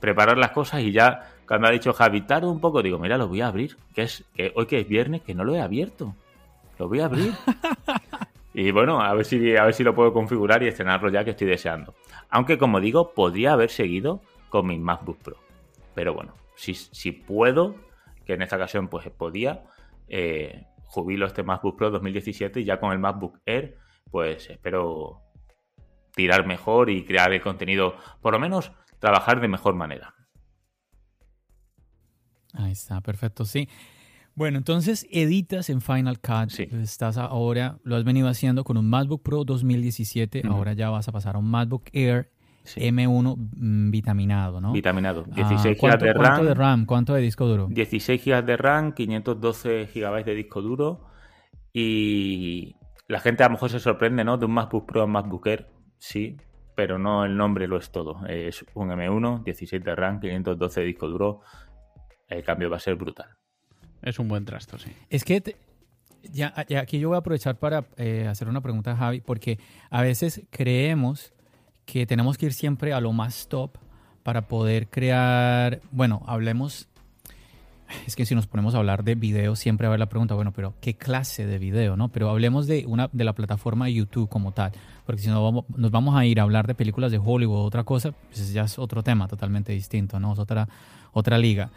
[0.00, 3.42] Preparar las cosas y ya, cuando ha dicho Javi, un poco, digo, mira, lo voy
[3.42, 3.76] a abrir.
[3.94, 6.14] Que es que hoy que es viernes, que no lo he abierto.
[6.78, 7.34] Lo voy a abrir.
[8.52, 11.30] Y bueno, a ver si, a ver si lo puedo configurar y estrenarlo ya que
[11.30, 11.94] estoy deseando.
[12.30, 15.36] Aunque como digo, podría haber seguido con mi MacBook Pro.
[15.94, 17.74] Pero bueno, si, si puedo,
[18.26, 19.64] que en esta ocasión pues podía,
[20.08, 23.78] eh, jubilo este MacBook Pro 2017 y ya con el MacBook Air,
[24.10, 25.22] pues espero
[26.14, 30.14] tirar mejor y crear el contenido, por lo menos trabajar de mejor manera.
[32.52, 33.66] Ahí está, perfecto, sí.
[34.34, 36.58] Bueno, entonces editas en Final Cut.
[36.58, 40.42] Estás ahora, lo has venido haciendo con un MacBook Pro 2017.
[40.46, 42.30] Ahora ya vas a pasar a un MacBook Air
[42.64, 44.72] M1 mm, vitaminado, ¿no?
[44.72, 45.24] Vitaminado.
[45.24, 46.22] 16 ah, GB de RAM.
[46.22, 46.86] ¿Cuánto de RAM?
[46.86, 47.68] ¿Cuánto de disco duro?
[47.70, 51.06] 16 GB de RAM, 512 GB de disco duro.
[51.72, 52.76] Y
[53.08, 54.36] la gente a lo mejor se sorprende, ¿no?
[54.38, 55.68] De un MacBook Pro a un MacBook Air.
[55.98, 56.36] Sí,
[56.74, 58.26] pero no el nombre lo es todo.
[58.26, 61.40] Es un M1, 16 de RAM, 512 de disco duro.
[62.28, 63.28] El cambio va a ser brutal.
[64.02, 64.90] Es un buen trasto, sí.
[65.10, 65.42] Es que
[66.22, 69.58] ya, aquí yo voy a aprovechar para eh, hacer una pregunta a Javi, porque
[69.90, 71.34] a veces creemos
[71.90, 73.72] que tenemos que ir siempre a lo más top
[74.22, 76.88] para poder crear, bueno, hablemos,
[78.06, 80.34] es que si nos ponemos a hablar de video, siempre va a haber la pregunta,
[80.34, 82.08] bueno, pero ¿qué clase de video, no?
[82.08, 84.70] Pero hablemos de, una, de la plataforma YouTube como tal,
[85.04, 87.82] porque si no nos vamos a ir a hablar de películas de Hollywood o otra
[87.82, 90.32] cosa, pues ya es otro tema totalmente distinto, ¿no?
[90.34, 90.68] Es otra,
[91.12, 91.72] otra liga.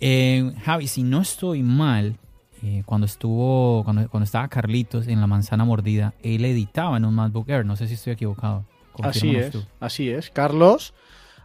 [0.00, 2.18] Eh, Javi, si no estoy mal,
[2.64, 7.48] eh, cuando estuvo, cuando, estaba Carlitos en la manzana mordida, él editaba en un MacBook
[7.48, 7.64] Air.
[7.64, 8.64] No sé si estoy equivocado.
[9.02, 10.30] Así es, así es.
[10.30, 10.94] Carlos,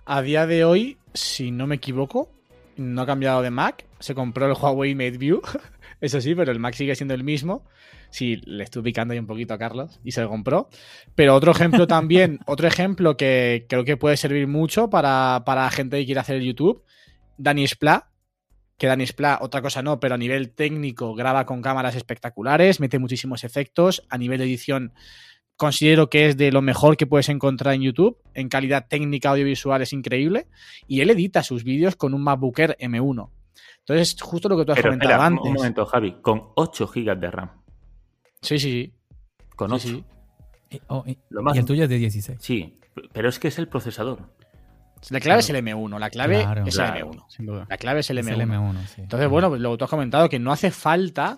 [0.05, 2.29] a día de hoy, si no me equivoco,
[2.77, 3.85] no ha cambiado de Mac.
[3.99, 5.41] Se compró el Huawei MateView,
[6.01, 7.63] eso sí, pero el Mac sigue siendo el mismo.
[8.09, 10.69] Sí, le estuve picando ahí un poquito a Carlos y se lo compró.
[11.15, 15.97] Pero otro ejemplo también, otro ejemplo que creo que puede servir mucho para, para gente
[15.97, 16.83] que quiere hacer el YouTube,
[17.37, 18.09] Dani Spla,
[18.77, 22.99] que Dani Spla, otra cosa no, pero a nivel técnico graba con cámaras espectaculares, mete
[22.99, 24.93] muchísimos efectos, a nivel de edición
[25.61, 29.79] considero que es de lo mejor que puedes encontrar en YouTube, en calidad técnica audiovisual
[29.83, 30.47] es increíble,
[30.87, 33.29] y él edita sus vídeos con un MacBook Air M1.
[33.81, 35.45] Entonces, justo lo que tú has comentado antes.
[35.45, 37.51] Un momento, Javi, con 8 GB de RAM.
[38.41, 38.93] Sí, sí, sí.
[39.55, 40.03] Con 8.
[40.87, 41.19] Oh, y,
[41.55, 42.39] el tuyo es de 16.
[42.41, 42.79] Sí,
[43.13, 44.17] pero es que es el procesador.
[45.11, 47.67] La clave es el M1, la clave es el M1.
[47.69, 48.97] La clave es el M1.
[48.97, 51.37] Entonces, bueno, pues lo que tú has comentado, que no hace falta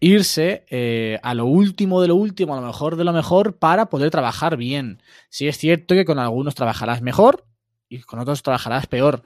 [0.00, 3.86] irse eh, a lo último de lo último, a lo mejor de lo mejor, para
[3.86, 5.02] poder trabajar bien.
[5.28, 7.44] Sí es cierto que con algunos trabajarás mejor
[7.88, 9.22] y con otros trabajarás peor.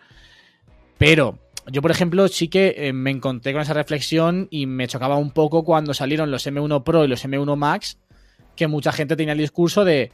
[0.99, 1.39] Pero
[1.71, 5.31] yo, por ejemplo, sí que eh, me encontré con esa reflexión y me chocaba un
[5.31, 7.99] poco cuando salieron los M1 Pro y los M1 Max
[8.57, 10.13] que mucha gente tenía el discurso de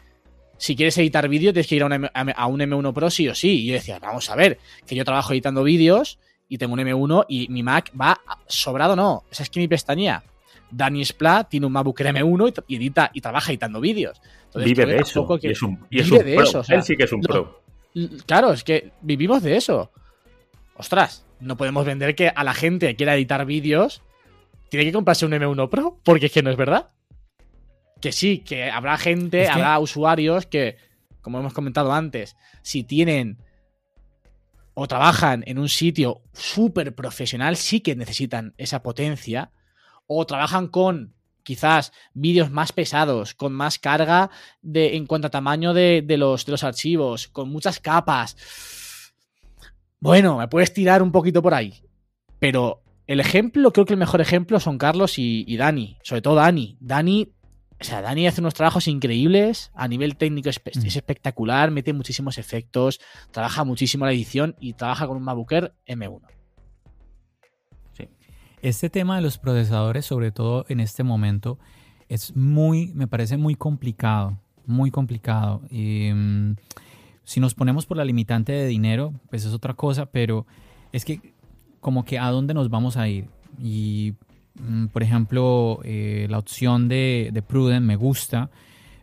[0.58, 3.28] si quieres editar vídeo tienes que ir a un, M- a un M1 Pro sí
[3.28, 3.62] o sí.
[3.62, 6.18] Y yo decía, vamos a ver, que yo trabajo editando vídeos
[6.48, 9.24] y tengo un M1 y mi Mac va sobrado, no.
[9.30, 10.22] Esa es que mi pestaña.
[10.70, 14.20] Dani Splat tiene un MacBook Air M1 y, edita y trabaja editando vídeos.
[14.46, 15.20] Entonces, Vive de eso.
[15.20, 16.44] tampoco que- Y es un, y es vive un de pro.
[16.44, 17.62] eso, o sea, Él sí que es un pro.
[18.26, 19.90] Claro, es que vivimos de eso.
[20.76, 24.02] Ostras, no podemos vender que a la gente que quiera editar vídeos
[24.68, 26.90] tiene que comprarse un M1 Pro, porque es que no es verdad.
[28.00, 30.76] Que sí, que habrá gente, Es que- habrá usuarios que,
[31.22, 33.38] como hemos comentado antes, si tienen
[34.74, 39.50] o trabajan en un sitio súper profesional, sí que necesitan esa potencia,
[40.08, 45.72] o trabajan con quizás vídeos más pesados, con más carga de, en cuanto a tamaño
[45.72, 48.36] de, de los, de los archivos, con muchas capas.
[50.00, 51.82] Bueno, me puedes tirar un poquito por ahí.
[52.38, 55.96] Pero el ejemplo, creo que el mejor ejemplo son Carlos y, y Dani.
[56.02, 56.76] Sobre todo Dani.
[56.80, 57.32] Dani,
[57.80, 59.70] o sea, Dani hace unos trabajos increíbles.
[59.74, 60.86] A nivel técnico es, Mm.
[60.86, 65.72] es espectacular, mete muchísimos efectos, trabaja muchísimo la edición y trabaja con un MacBook Air
[65.86, 66.37] M1.
[68.62, 71.58] Este tema de los procesadores, sobre todo en este momento,
[72.08, 75.62] es muy, me parece muy complicado, muy complicado.
[75.70, 76.52] Mm,
[77.24, 80.46] si nos ponemos por la limitante de dinero, pues es otra cosa, pero
[80.92, 81.34] es que
[81.80, 83.28] como que a dónde nos vamos a ir.
[83.62, 84.14] Y,
[84.60, 88.50] mm, por ejemplo, eh, la opción de, de me gusta,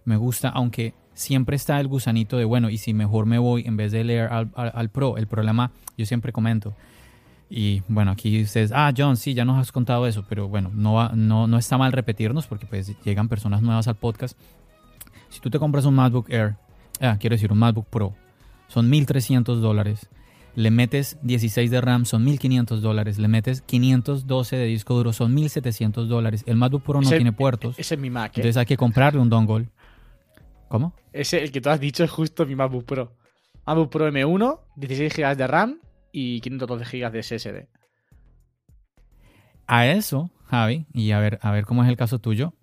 [0.04, 3.78] me gusta, aunque siempre está el gusanito de, bueno, y si mejor me voy en
[3.78, 5.15] vez de leer al- al Pro.
[5.18, 6.74] El problema, yo siempre comento,
[7.58, 11.08] y bueno, aquí ustedes, ah, John, sí, ya nos has contado eso, pero bueno, no,
[11.10, 14.38] no, no está mal repetirnos porque pues llegan personas nuevas al podcast.
[15.30, 16.56] Si tú te compras un MacBook Air,
[17.00, 18.13] ah, quiero decir un MacBook Pro,
[18.68, 20.10] son 1.300 dólares.
[20.56, 23.20] Le metes 16 de RAM, son 1.500 dólares.
[23.20, 26.44] Le metes 512 de disco duro, son 1.700 dólares.
[26.48, 28.32] El MacBook Pro no Ese- tiene puertos, Ese es mi Mac.
[28.32, 28.34] ¿eh?
[28.41, 29.68] entonces hay que comprarle un dongle.
[30.70, 30.94] ¿Cómo?
[31.13, 33.12] Ese, el que tú has dicho es justo mi MacBook Pro.
[33.65, 35.80] MacBook Pro M1, 16 GB de RAM
[36.15, 37.67] y 512 GB de SSD.
[39.67, 42.54] A eso, Javi, y a ver, a ver cómo es el caso tuyo,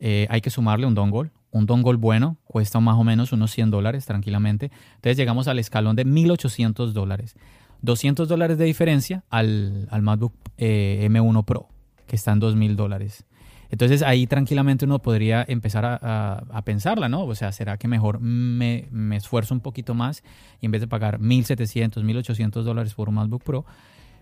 [0.00, 1.30] eh, hay que sumarle un dongle.
[1.50, 4.70] Un dongle bueno cuesta más o menos unos 100 dólares tranquilamente.
[4.94, 7.36] Entonces llegamos al escalón de 1.800 dólares.
[7.82, 11.68] 200 dólares de diferencia al, al MacBook eh, M1 Pro,
[12.06, 13.26] que está en 2.000 dólares.
[13.72, 17.24] Entonces ahí tranquilamente uno podría empezar a, a- a pensarla, ¿no?
[17.24, 20.22] O sea, ¿será que mejor me, me esfuerzo un poquito más
[20.60, 23.64] y en vez de pagar 1.700, 1.800 dólares por un MacBook Pro,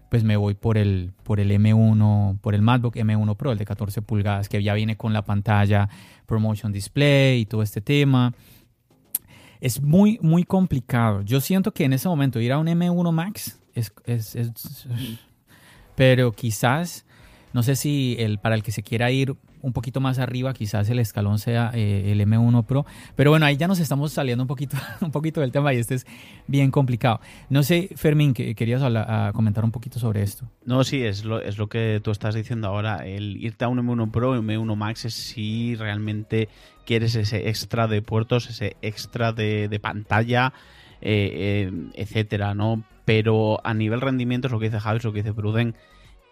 [0.08, 3.64] pues me voy por el, por el M1, por el MacBook M1 Pro, el de
[3.64, 5.88] 14 pulgadas, que ya viene con la pantalla
[6.26, 8.32] Promotion Display y todo este tema.
[9.60, 11.22] Es muy, muy complicado.
[11.22, 14.86] Yo siento que en ese momento ir a un M1 Max es, es- es-
[15.94, 17.04] pero quizás,
[17.52, 20.88] no sé si el, para el que se quiera ir un poquito más arriba, quizás
[20.88, 22.86] el escalón sea eh, el M1 Pro.
[23.16, 25.96] Pero bueno, ahí ya nos estamos saliendo un poquito, un poquito del tema y este
[25.96, 26.06] es
[26.46, 27.20] bien complicado.
[27.48, 28.82] No sé, Fermín, que querías
[29.32, 30.48] comentar un poquito sobre esto.
[30.64, 33.06] No, sí, es lo, es lo que tú estás diciendo ahora.
[33.06, 36.48] El irte a un M1 Pro, M1 Max es si realmente
[36.86, 40.52] quieres ese extra de puertos, ese extra de, pantalla,
[41.00, 42.84] eh, eh, etcétera, ¿no?
[43.04, 45.74] Pero a nivel rendimiento es lo que dice Javi, es lo que dice Pruden.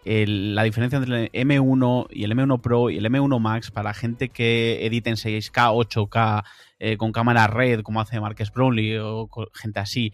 [0.05, 4.29] La diferencia entre el M1 y el M1 Pro y el M1 Max para gente
[4.29, 6.43] que edita en 6K, 8K,
[6.79, 10.13] eh, con cámara red, como hace Marques Brownlee o gente así,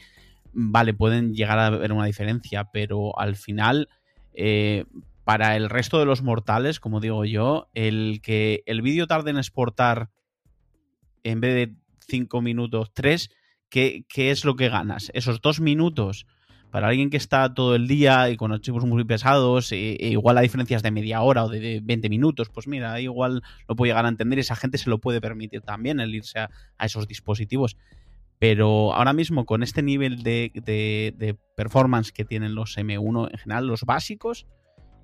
[0.54, 3.90] vale, pueden llegar a ver una diferencia, pero al final,
[4.34, 4.86] eh,
[5.24, 9.38] para el resto de los mortales, como digo yo, el que el vídeo tarde en
[9.38, 10.10] exportar
[11.24, 11.76] en vez de
[12.08, 13.30] 5 minutos, 3,
[13.70, 15.12] ¿qué, ¿qué es lo que ganas?
[15.14, 16.26] Esos dos minutos
[16.72, 20.36] para alguien que está todo el día y con archivos muy pesados, e, e igual
[20.36, 23.76] la diferencia es de media hora o de, de 20 minutos, pues mira, igual lo
[23.76, 26.50] puede llegar a entender y esa gente se lo puede permitir también el irse a,
[26.78, 27.78] a esos dispositivos.
[28.38, 33.84] Pero ahora mismo con este nivel de performance que tienen los M1 en general, los
[33.84, 34.46] básicos,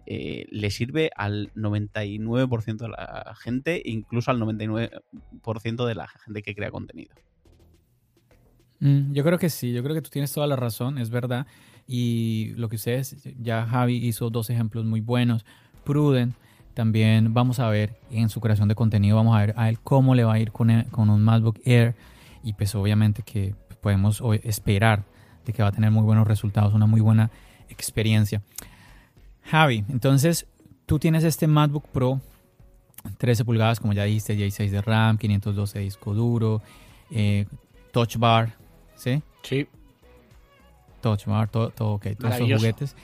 [0.07, 6.55] eh, le sirve al 99% de la gente, incluso al 99% de la gente que
[6.55, 7.15] crea contenido.
[8.81, 11.47] Mm, yo creo que sí, yo creo que tú tienes toda la razón, es verdad.
[11.87, 15.45] Y lo que ustedes, ya Javi hizo dos ejemplos muy buenos.
[15.85, 16.35] Pruden,
[16.73, 20.15] también vamos a ver en su creación de contenido, vamos a ver a él cómo
[20.15, 21.95] le va a ir con, con un MacBook Air.
[22.43, 25.03] Y pues obviamente que podemos esperar
[25.45, 27.31] de que va a tener muy buenos resultados, una muy buena
[27.69, 28.41] experiencia.
[29.43, 30.47] Javi, entonces
[30.85, 32.21] tú tienes este MacBook Pro
[33.17, 36.61] 13 pulgadas, como ya dijiste, 16 de RAM, 512 de disco duro,
[37.09, 37.45] eh,
[37.91, 38.55] Touch Bar,
[39.01, 39.21] ¿sí?
[39.43, 39.67] Sí.
[41.01, 42.95] Touch Bar, todo, todo ok, todos esos juguetes.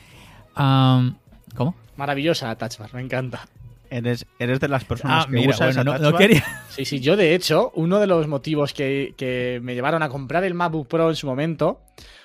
[1.56, 1.76] ¿Cómo?
[1.96, 3.48] Maravillosa la Touch Bar, me encanta.
[3.90, 6.22] Eres, eres de las personas Ah, que mira, usa bueno, esa no, touch no bar.
[6.22, 6.44] quería.
[6.70, 10.44] Sí, sí, yo de hecho, uno de los motivos que, que me llevaron a comprar
[10.44, 11.82] el MacBook Pro en su momento,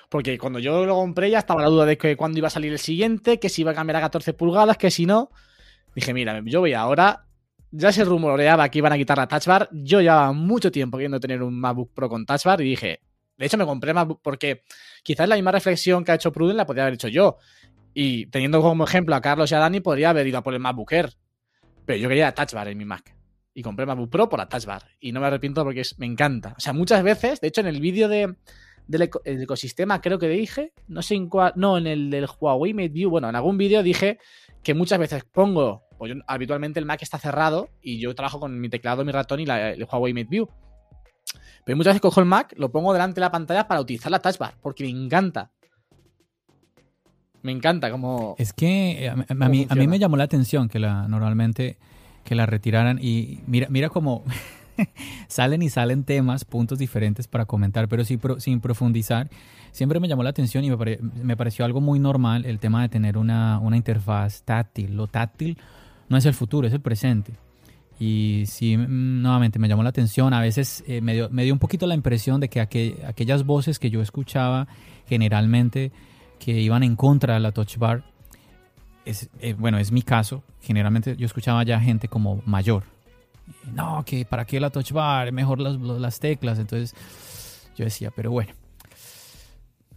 [0.09, 2.73] porque cuando yo lo compré ya estaba la duda de que cuándo iba a salir
[2.73, 5.31] el siguiente, que si iba a cambiar a 14 pulgadas, que si no.
[5.95, 7.25] Dije, mira, yo voy ahora.
[7.71, 9.69] Ya se rumoreaba que iban a quitar la Touch Bar.
[9.73, 13.01] Yo llevaba mucho tiempo queriendo tener un MacBook Pro con Touch Bar y dije,
[13.42, 14.62] de hecho me compré MacBook porque
[15.02, 17.37] quizás la misma reflexión que ha hecho Pruden la podría haber hecho yo.
[17.92, 20.61] Y teniendo como ejemplo a Carlos y a Dani, podría haber ido a por el
[20.61, 21.12] MacBook Air.
[21.85, 23.14] Pero yo quería Touch Bar en mi Mac.
[23.52, 24.85] Y compré MacBook Pro por la Touch Bar.
[25.00, 26.55] Y no me arrepiento porque me encanta.
[26.57, 28.35] O sea, muchas veces, de hecho, en el vídeo de,
[28.87, 32.26] del eco- el ecosistema creo que dije, no sé en cuál, no, en el del
[32.40, 34.18] Huawei Mate View, bueno, en algún vídeo dije
[34.62, 38.59] que muchas veces pongo, pues yo- habitualmente el Mac está cerrado y yo trabajo con
[38.59, 40.48] mi teclado, mi ratón y la- el Huawei Mate View.
[41.65, 44.19] Pero muchas veces cojo el Mac, lo pongo delante de la pantalla para utilizar la
[44.19, 45.51] Touch Bar, porque me encanta.
[47.43, 48.35] Me encanta como...
[48.39, 51.09] Es que eh, a, a ¿Cómo mí, a mí me llamó la atención que la
[51.09, 51.77] normalmente
[52.25, 54.23] que la retiraran y mira mira cómo
[55.29, 59.29] salen y salen temas, puntos diferentes para comentar, pero sí pro- sin profundizar.
[59.73, 62.83] Siempre me llamó la atención y me, pare- me pareció algo muy normal el tema
[62.83, 64.95] de tener una, una interfaz táctil.
[64.97, 65.59] Lo táctil
[66.09, 67.33] no es el futuro, es el presente.
[68.05, 70.35] Y sí, mm, nuevamente me llamó la atención.
[70.35, 73.45] A veces eh, me, dio, me dio un poquito la impresión de que aquel- aquellas
[73.45, 74.67] voces que yo escuchaba
[75.07, 75.93] generalmente
[76.41, 78.03] que iban en contra de la touch bar,
[79.05, 80.43] es, eh, bueno, es mi caso.
[80.62, 82.83] Generalmente yo escuchaba ya gente como mayor.
[83.73, 86.59] No, que para qué la touch bar, mejor las, las teclas.
[86.59, 86.97] Entonces
[87.77, 88.53] yo decía, pero bueno.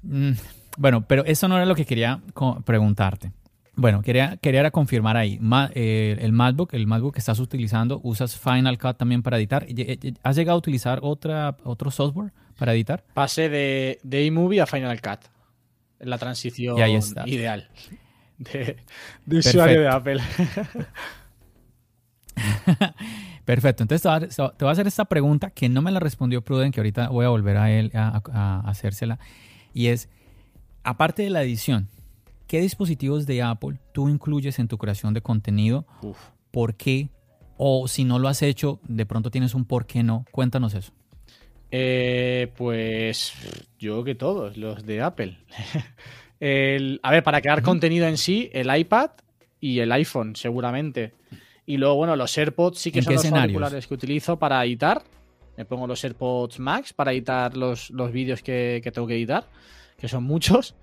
[0.04, 0.32] Mm,
[0.78, 2.22] bueno, pero eso no era lo que quería
[2.66, 3.32] preguntarte.
[3.78, 5.38] Bueno, quería, quería confirmar ahí.
[5.42, 9.66] Ma- eh, el MacBook, el MacBook que estás utilizando, ¿usas Final Cut también para editar?
[9.68, 13.04] ¿Lle- lle- ¿Has llegado a utilizar otra, otro software para editar?
[13.14, 15.26] Pasé de, de iMovie a Final Cut.
[16.00, 17.28] La transición Y ahí está.
[17.28, 17.70] ideal.
[18.38, 18.78] De,
[19.26, 20.22] de usuario de Apple.
[23.46, 26.00] Perfecto, entonces te voy, a, te voy a hacer esta pregunta que no me la
[26.00, 29.20] respondió Pruden, que ahorita voy a volver a él a, a- a hacérsela.
[29.74, 30.10] Y es,
[30.84, 31.88] aparte de la edición,
[32.48, 35.86] ¿qué dispositivos de Apple tú incluyes en tu creación de contenido?
[36.02, 36.18] Uf.
[36.52, 37.10] ¿Por qué?
[37.58, 40.26] O si no lo has hecho, de pronto tienes un por qué no.
[40.32, 40.92] Cuéntanos eso.
[41.72, 43.34] Eh, pues
[43.80, 45.38] yo que todos, los de Apple.
[46.40, 49.12] El- a ver, para crear contenido en sí, el iPad
[49.60, 51.14] y el iPhone, seguramente.
[51.66, 53.56] Y luego, bueno, los AirPods sí que ¿En son los escenarios?
[53.56, 55.02] auriculares que utilizo para editar.
[55.58, 59.46] Me pongo los AirPods Max para editar los, los vídeos que, que tengo que editar,
[59.98, 60.76] que son muchos.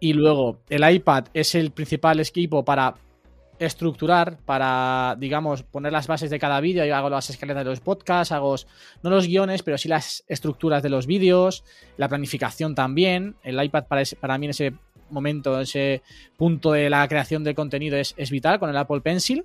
[0.00, 2.94] Y luego, el iPad es el principal equipo para
[3.58, 6.84] estructurar, para, digamos, poner las bases de cada vídeo.
[6.84, 8.56] Yo hago las escaletas de los podcasts, hago
[9.02, 11.64] no los guiones, pero sí las estructuras de los vídeos,
[11.96, 13.36] la planificación también.
[13.42, 14.74] El iPad para, para mí en ese
[15.10, 16.02] momento, ese
[16.36, 19.44] punto de la creación de contenido es, es vital con el Apple Pencil.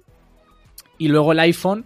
[0.97, 1.85] Y luego el iPhone,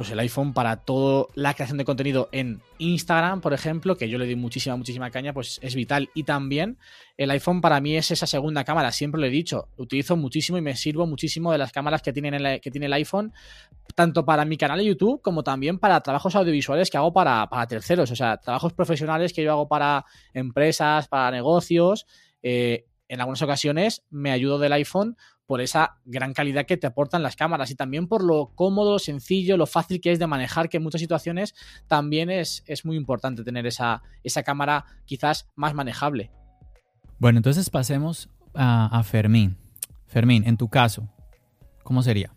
[0.00, 4.16] pues el iPhone para toda la creación de contenido en Instagram, por ejemplo, que yo
[4.16, 6.08] le doy muchísima, muchísima caña, pues es vital.
[6.14, 6.78] Y también
[7.18, 9.68] el iPhone para mí es esa segunda cámara, siempre lo he dicho.
[9.76, 12.94] Utilizo muchísimo y me sirvo muchísimo de las cámaras que, tienen el- que tiene el
[12.94, 13.34] iPhone,
[13.94, 17.66] tanto para mi canal de YouTube como también para trabajos audiovisuales que hago para, para
[17.66, 22.06] terceros, o sea, trabajos profesionales que yo hago para empresas, para negocios.
[22.42, 25.16] eh, en algunas ocasiones me ayudo del iPhone
[25.50, 29.56] por esa gran calidad que te aportan las cámaras y también por lo cómodo, sencillo,
[29.56, 31.56] lo fácil que es de manejar, que en muchas situaciones
[31.88, 36.30] también es, es muy importante tener esa, esa cámara quizás más manejable.
[37.18, 39.56] Bueno, entonces pasemos a, a Fermín.
[40.06, 41.08] Fermín, en tu caso,
[41.82, 42.32] ¿cómo sería?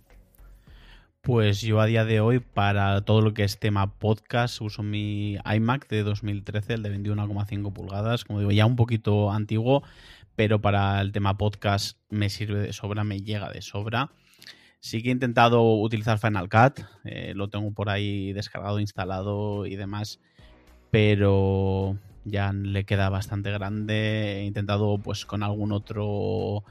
[1.22, 5.38] Pues yo a día de hoy, para todo lo que es tema podcast, uso mi
[5.56, 9.84] iMac de 2013, el de 21,5 pulgadas, como digo, ya un poquito antiguo,
[10.36, 14.12] pero para el tema podcast me sirve de sobra, me llega de sobra.
[14.80, 19.76] Sí que he intentado utilizar Final Cut, eh, lo tengo por ahí descargado, instalado y
[19.76, 20.20] demás,
[20.92, 24.42] pero ya le queda bastante grande.
[24.42, 26.64] He intentado pues con algún otro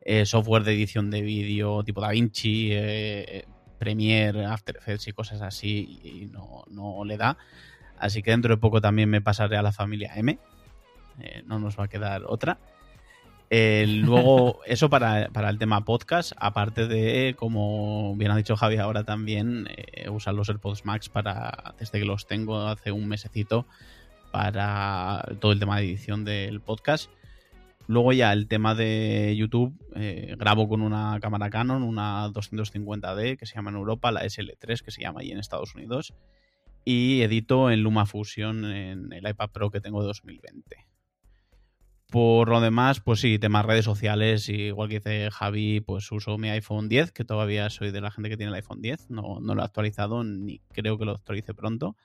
[0.00, 3.44] eh, software de edición de vídeo tipo DaVinci, eh,
[3.78, 7.36] Premiere, After Effects y cosas así y no, no le da.
[7.98, 10.38] Así que dentro de poco también me pasaré a la familia M.
[11.20, 12.58] Eh, no nos va a quedar otra.
[13.50, 18.76] Eh, luego, eso para, para el tema podcast, aparte de, como bien ha dicho Javi
[18.76, 23.66] ahora también, eh, usar los AirPods Max para, desde que los tengo hace un mesecito,
[24.30, 27.10] para todo el tema de edición del podcast.
[27.86, 33.46] Luego ya el tema de YouTube, eh, grabo con una cámara Canon, una 250D que
[33.46, 36.12] se llama en Europa, la SL3 que se llama ahí en Estados Unidos,
[36.84, 40.87] y edito en LumaFusion en el iPad Pro que tengo de 2020.
[42.10, 46.48] Por lo demás, pues sí, temas redes sociales, igual que dice Javi, pues uso mi
[46.48, 49.54] iPhone 10, que todavía soy de la gente que tiene el iPhone 10, no, no
[49.54, 51.96] lo he actualizado ni creo que lo actualice pronto,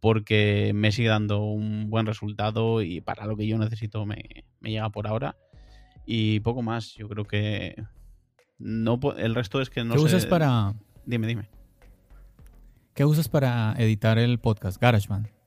[0.00, 4.90] porque me sigue dando un buen resultado y para lo que yo necesito me, llega
[4.90, 5.34] por ahora.
[6.04, 7.74] Y poco más, yo creo que
[8.58, 10.06] no el resto es que no ¿Qué sé...
[10.06, 10.74] usas para...?
[11.06, 11.48] Dime, dime.
[12.92, 14.78] ¿Qué usas para editar el podcast?
[14.78, 15.37] GarageBand.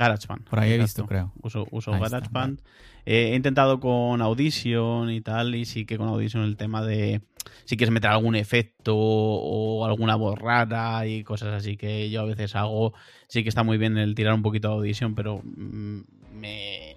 [0.00, 0.48] GarageBand.
[0.48, 1.30] Por ahí he visto, creo.
[1.42, 2.60] Uso, uso GarageBand.
[3.04, 7.20] he intentado con Audition y tal, y sí que con Audition el tema de
[7.66, 12.24] si quieres meter algún efecto o alguna voz rara y cosas así que yo a
[12.24, 12.94] veces hago,
[13.28, 16.00] sí que está muy bien el tirar un poquito de Audition, pero mm,
[16.32, 16.96] me,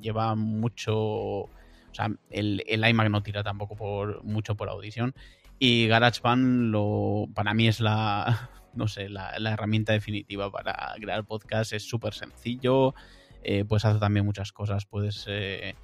[0.00, 0.96] lleva mucho...
[0.96, 1.50] O
[1.92, 5.14] sea, el, el iMac no tira tampoco por mucho por Audition.
[5.58, 8.48] Y GarageBand lo, para mí es la,
[8.78, 11.72] no sé, la, herramienta definitiva para crear podcast.
[11.72, 12.94] Es súper sencillo,
[13.42, 15.74] eh, puedes hacer también muchas cosas, puedes eh,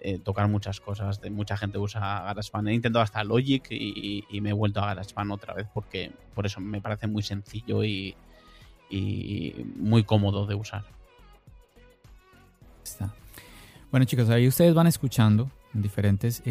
[0.00, 1.20] eh, tocar muchas cosas.
[1.20, 2.68] De, mucha gente usa GarageBand.
[2.68, 6.60] He intentado hasta Logic y, me he vuelto a GarageBand otra vez porque por eso
[6.60, 8.14] me parece muy sencillo y,
[9.76, 10.84] muy cómodo de usar.
[12.84, 13.14] Está.
[13.90, 16.42] Bueno chicos, ahí ustedes van escuchando diferentes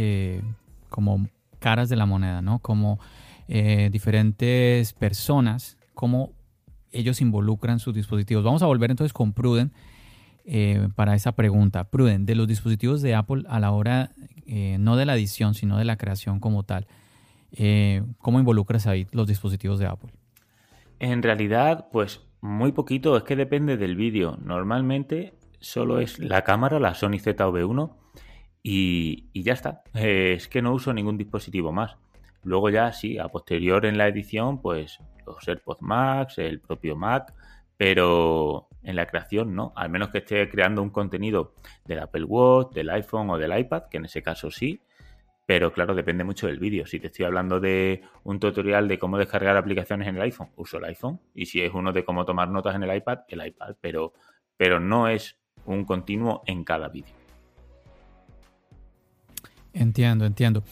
[0.90, 1.30] como
[1.60, 2.58] caras de la moneda, ¿no?
[2.58, 3.00] Como
[3.48, 6.34] diferentes personas cómo
[6.92, 8.44] ellos involucran sus dispositivos.
[8.44, 9.72] Vamos a volver entonces con Pruden
[10.46, 11.86] eh, para esa pregunta.
[11.86, 14.12] Pruden, de los dispositivos de Apple a la hora,
[14.46, 16.88] eh, no de la edición, sino de la creación como tal,
[17.52, 20.12] eh, ¿cómo involucras ahí los dispositivos de Apple?
[21.00, 24.38] En realidad, pues muy poquito, es que depende del vídeo.
[24.44, 27.94] Normalmente solo es la cámara, la Sony ZV1,
[28.64, 29.84] y, y ya está.
[29.94, 31.98] es que no uso ningún dispositivo más.
[32.44, 35.00] Luego ya sí, a posterior en la edición, pues
[35.36, 37.34] los AirPods el propio Mac,
[37.78, 41.54] pero en la creación no, al menos que esté creando un contenido
[41.86, 44.82] del Apple Watch, del iPhone o del iPad, que en ese caso sí,
[45.46, 46.86] pero claro, depende mucho del vídeo.
[46.86, 50.78] Si te estoy hablando de un tutorial de cómo descargar aplicaciones en el iPhone, uso
[50.78, 53.76] el iPhone, y si es uno de cómo tomar notas en el iPad, el iPad,
[53.82, 54.14] pero,
[54.56, 57.16] pero no es un continuo en cada vídeo.
[59.74, 60.64] Entiendo, entiendo.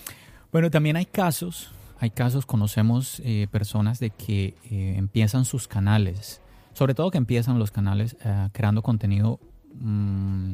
[0.52, 6.42] Bueno, también hay casos, hay casos, conocemos eh, personas de que eh, empiezan sus canales,
[6.74, 9.40] sobre todo que empiezan los canales eh, creando contenido
[9.74, 10.54] mm,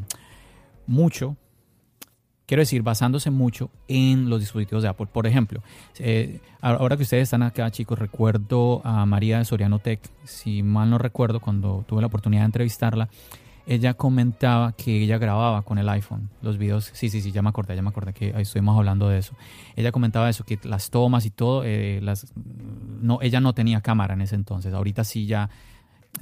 [0.88, 1.38] mucho,
[2.48, 5.06] quiero decir, basándose mucho en los dispositivos de Apple.
[5.06, 5.62] Por ejemplo,
[6.62, 10.98] ahora que ustedes están acá, chicos, recuerdo a María de Soriano Tech, si mal no
[10.98, 13.10] recuerdo, cuando tuve la oportunidad de entrevistarla,
[13.68, 16.92] ella comentaba que ella grababa con el iPhone los videos.
[16.94, 19.36] Sí, sí, sí, ya me acordé, ya me acordé que estuvimos hablando de eso.
[19.76, 24.14] Ella comentaba eso, que las tomas y todo, eh, las, no, ella no tenía cámara
[24.14, 24.74] en ese entonces.
[24.74, 25.50] Ahorita sí ya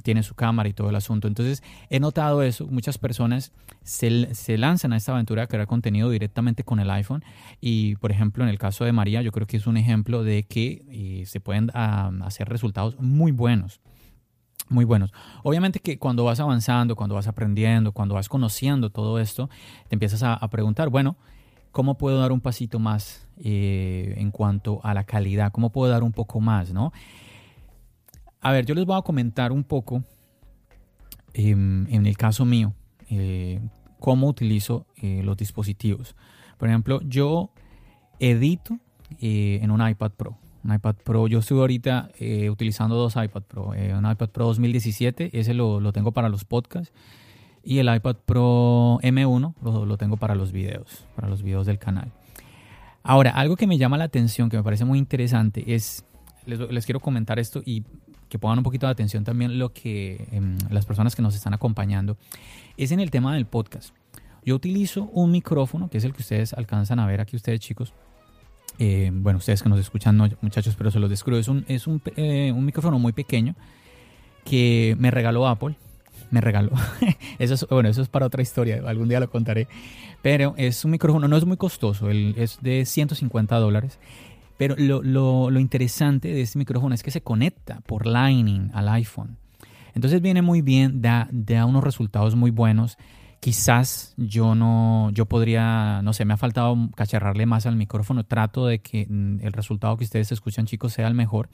[0.02, 1.28] tiene su cámara y todo el asunto.
[1.28, 2.66] Entonces, he notado eso.
[2.66, 7.22] Muchas personas se, se, lanzan a esta aventura de crear contenido directamente con el iPhone.
[7.60, 10.44] Y, por ejemplo, en el caso de María, yo creo que es un ejemplo de
[10.44, 13.80] que eh, se pueden ah, hacer resultados muy buenos
[14.68, 15.12] muy buenos.
[15.42, 19.48] Obviamente que cuando vas avanzando, cuando vas aprendiendo, cuando vas conociendo todo esto,
[19.88, 21.16] te empiezas a, preguntar, bueno,
[21.70, 25.52] ¿cómo puedo dar un pasito más eh, en cuanto a la calidad?
[25.52, 26.92] ¿Cómo puedo dar un poco más, no?
[28.40, 30.04] A ver, yo les voy a comentar un poco,
[31.32, 32.74] em, en el caso mío,
[33.10, 33.60] eh,
[34.00, 36.14] cómo utilizo eh, los dispositivos.
[36.58, 37.50] Por ejemplo, yo
[38.18, 38.78] edito
[39.20, 41.28] en un iPad Pro un iPad Pro.
[41.28, 43.74] Yo estoy ahorita eh, utilizando dos iPad Pro.
[43.74, 46.92] Eh, un iPad Pro 2017, ese lo, tengo para los podcasts.
[47.62, 52.12] Y el iPad Pro M1 lo, tengo para los videos, para los videos del canal.
[53.02, 56.04] Ahora, algo que me llama la atención, que me parece muy interesante, es,
[56.46, 57.84] les, quiero comentar esto y
[58.28, 61.54] que pongan un poquito de atención también lo que em, las personas que nos están
[61.54, 62.16] acompañando,
[62.76, 63.94] es en el tema del podcast.
[64.44, 67.94] Yo utilizo un micrófono, que es el que ustedes alcanzan a ver aquí ustedes chicos,
[68.78, 71.38] eh, bueno, ustedes que nos escuchan, no, muchachos, pero se los describo.
[71.38, 73.54] Es un, es un, eh, un, micrófono muy pequeño
[74.44, 75.76] que me regaló Apple.
[76.30, 76.72] Me regaló.
[77.38, 78.82] eso es, bueno, eso es para otra historia.
[78.86, 79.68] Algún día lo contaré.
[80.22, 82.10] Pero es un micrófono, no es muy costoso.
[82.10, 83.98] es de 150 dólares.
[84.56, 88.88] Pero lo, lo, lo interesante de este micrófono es que se conecta por Lightning al
[88.88, 89.36] iPhone.
[89.94, 92.98] Entonces viene muy bien, da, da unos resultados muy buenos
[93.44, 98.24] quizás yo no, yo podría, no sé, me ha faltado cacharrarle más al micrófono.
[98.24, 101.50] Trato de que mm, el resultado que ustedes escuchan, chicos, sea el mejor.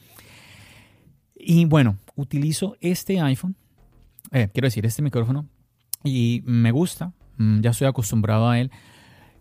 [1.35, 3.57] Y bueno, utilizo este iPhone,
[4.31, 5.49] eh, quiero decir, este micrófono,
[6.05, 8.71] y me gusta, mm, ya estoy acostumbrado a él.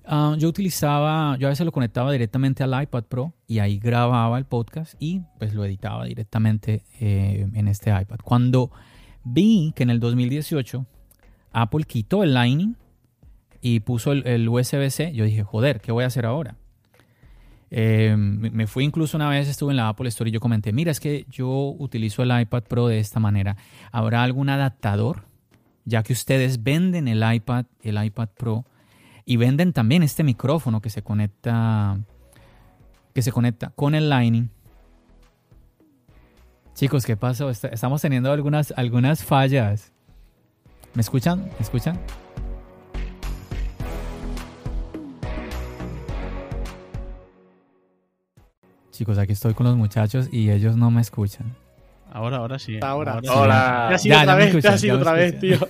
[0.03, 4.39] Ah, yo utilizaba, yo a veces lo conectaba directamente al iPad Pro y ahí grababa
[4.39, 8.17] el podcast y pues lo editaba directamente eh, en este iPad.
[8.23, 8.71] Cuando
[9.23, 10.87] vi que en el 2018
[11.51, 12.75] Apple quitó el Lightning,
[13.61, 16.55] y puso el, USB-C, yo dije, joder, ¿qué voy a hacer ahora?
[17.71, 20.91] Eh, me fui incluso una vez, estuve en la Apple Store y yo comenté, mira,
[20.91, 23.57] es que yo utilizo el iPad Pro de esta manera.
[23.91, 25.25] ¿Habrá algún adaptador?
[25.85, 28.65] Ya que ustedes venden el iPad, el iPad Pro
[29.25, 31.99] y venden también este micrófono que se conecta,
[33.13, 34.49] que se conecta con el Lightning.
[36.73, 37.49] Chicos, ¿qué pasó?
[37.49, 39.91] Estamos teniendo algunas, algunas fallas.
[40.93, 41.39] ¿Me escuchan?
[41.39, 41.99] ¿Me escuchan?
[48.91, 51.55] Chicos, aquí estoy con los muchachos y ellos no me escuchan.
[52.11, 52.79] Ahora, ahora sí.
[52.81, 53.21] Ahora.
[53.31, 53.95] Hola.
[54.03, 55.57] Ya, otra vez, ya otra vez, tío.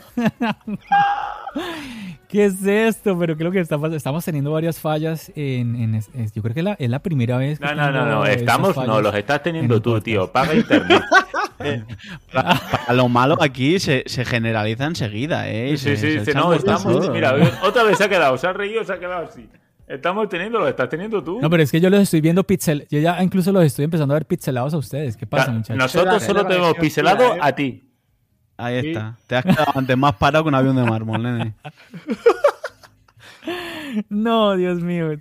[2.30, 3.17] ¿Qué es esto?
[3.20, 5.99] Pero creo que estamos teniendo varias fallas en...
[6.34, 8.26] yo creo que es la primera vez que No, no, no, no.
[8.26, 10.32] Estamos, no, los estás teniendo tú, tío.
[10.32, 11.03] Paga internet.
[12.34, 15.78] para, lo malo aquí se, se generaliza enseguida, ¿eh?
[15.78, 16.32] Sí, sí, sí.
[16.34, 17.10] No, estamos...
[17.10, 18.38] Mira, otra vez se ha quedado.
[18.38, 19.47] Se ha reído, se ha quedado así.
[19.88, 21.39] Estamos teniendo, lo estás teniendo tú.
[21.41, 22.88] No, pero es que yo los estoy viendo pixel.
[22.91, 25.18] Yo ya incluso los estoy empezando a ver pixelados a ustedes.
[25.18, 25.76] ¿Qué pasa, muchachos?
[25.76, 27.89] Nosotros solo tenemos pixelado a ti.
[28.55, 29.18] Ahí está.
[29.26, 31.55] Te has quedado antes más parado que un avión de mármol, nene.
[34.10, 35.20] No, Dios mío.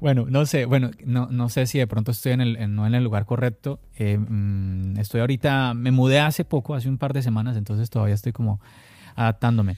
[0.00, 2.94] Bueno, no sé, bueno, no, no sé si de pronto estoy en el, no en
[2.94, 3.80] el lugar correcto.
[3.96, 8.14] Eh, mm, estoy ahorita, me mudé hace poco, hace un par de semanas, entonces todavía
[8.14, 8.60] estoy como
[9.14, 9.76] adaptándome.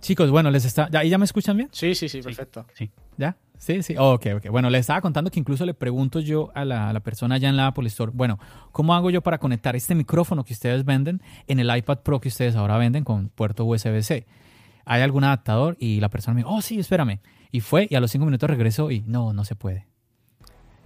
[0.00, 0.88] Chicos, bueno, les está.
[0.90, 1.68] ¿Ya, ya me escuchan bien?
[1.72, 2.66] Sí, sí, sí, perfecto.
[2.74, 2.90] Sí.
[3.16, 3.36] ¿Ya?
[3.56, 3.94] Sí, sí.
[3.96, 4.48] ok, ok.
[4.50, 7.68] Bueno, les estaba contando que incluso le pregunto yo a la, persona allá en la
[7.68, 8.40] Apple Store, bueno,
[8.72, 12.26] ¿cómo hago yo para conectar este micrófono que ustedes venden en el iPad Pro que
[12.26, 14.26] ustedes ahora venden con puerto USB-C?
[14.84, 15.76] ¿Hay algún adaptador?
[15.78, 17.20] Y la persona me dijo, oh, sí, espérame.
[17.50, 19.86] Y fue, y a los cinco minutos regresó y no, no se puede.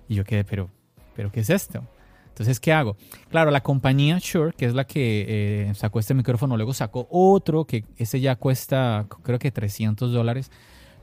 [0.08, 0.70] Y yo quedé, pero,
[1.14, 1.82] pero ¿qué es esto?
[2.28, 2.96] Entonces, ¿qué hago?
[3.30, 7.64] Claro, la compañía Shure, que es la que eh, sacó este micrófono, luego sacó otro
[7.64, 10.50] que ese ya cuesta, creo que 300 dólares,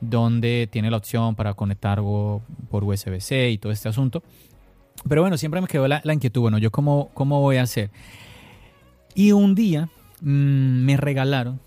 [0.00, 4.22] donde tiene la opción para conectar por USB-C y todo este asunto.
[5.08, 7.90] Pero bueno, siempre me quedó la, inquietud, bueno, ¿yo cómo, cómo voy a hacer?
[9.14, 9.88] Y un día
[10.20, 11.60] mm, me regalaron,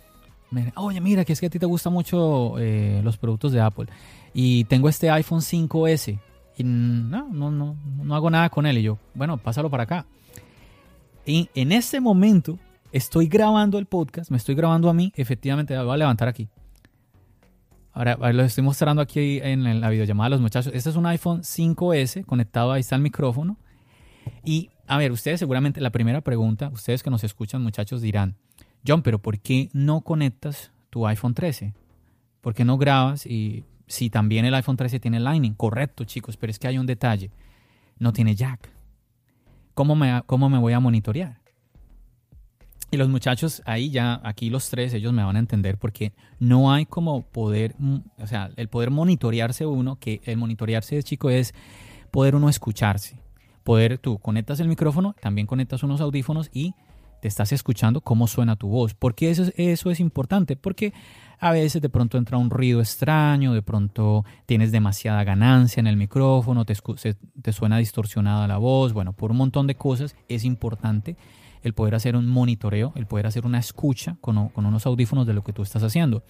[0.76, 3.88] oye, mira, que es que a ti te gustan mucho eh, los productos de Apple.
[4.34, 6.20] Y tengo este iPhone 5S
[6.58, 8.78] y no, no, no, no hago nada con él.
[8.78, 10.06] Y yo, bueno, pásalo para acá.
[11.26, 12.58] Y en ese momento
[12.92, 16.48] estoy grabando el podcast, me estoy grabando a mí, efectivamente, voy a levantar aquí.
[17.92, 20.72] Ahora, lo estoy mostrando aquí en la videollamada a los muchachos.
[20.74, 23.58] Este es un iPhone 5S conectado, ahí está el micrófono.
[24.46, 28.36] Y, a ver, ustedes seguramente, la primera pregunta, ustedes que nos escuchan, muchachos, dirán,
[28.88, 31.74] John, pero ¿por qué no conectas tu iPhone 13?
[32.42, 36.52] ¿Por qué no grabas y si también el iPhone 13 tiene Lightning, correcto chicos, pero
[36.52, 37.32] es que hay un detalle,
[38.00, 38.70] no tiene jack.
[39.74, 41.42] ¿Cómo me, cómo me voy a monitorear?
[42.90, 46.72] Y los muchachos ahí ya, aquí los tres, ellos me van a entender porque no
[46.72, 51.54] hay como poder, mm, o sea, el poder monitorearse uno, que el monitorearse, chico, es
[52.12, 53.20] poder uno escucharse.
[53.64, 56.74] Poder, tú conectas el micrófono, también conectas unos audífonos y
[57.22, 58.94] te estás escuchando cómo suena tu voz.
[58.94, 60.56] ¿Por qué eso, eso es importante?
[60.56, 60.94] Porque
[61.40, 65.98] a veces de pronto entra un ruido extraño, de pronto tienes demasiada ganancia en el
[65.98, 66.76] micrófono, te,
[67.42, 71.16] te suena distorsionada la voz, bueno, por un montón de cosas es importante
[71.64, 75.34] el poder hacer un monitoreo, el poder hacer una escucha con, con unos audífonos de
[75.34, 76.24] lo que tú estás haciendo.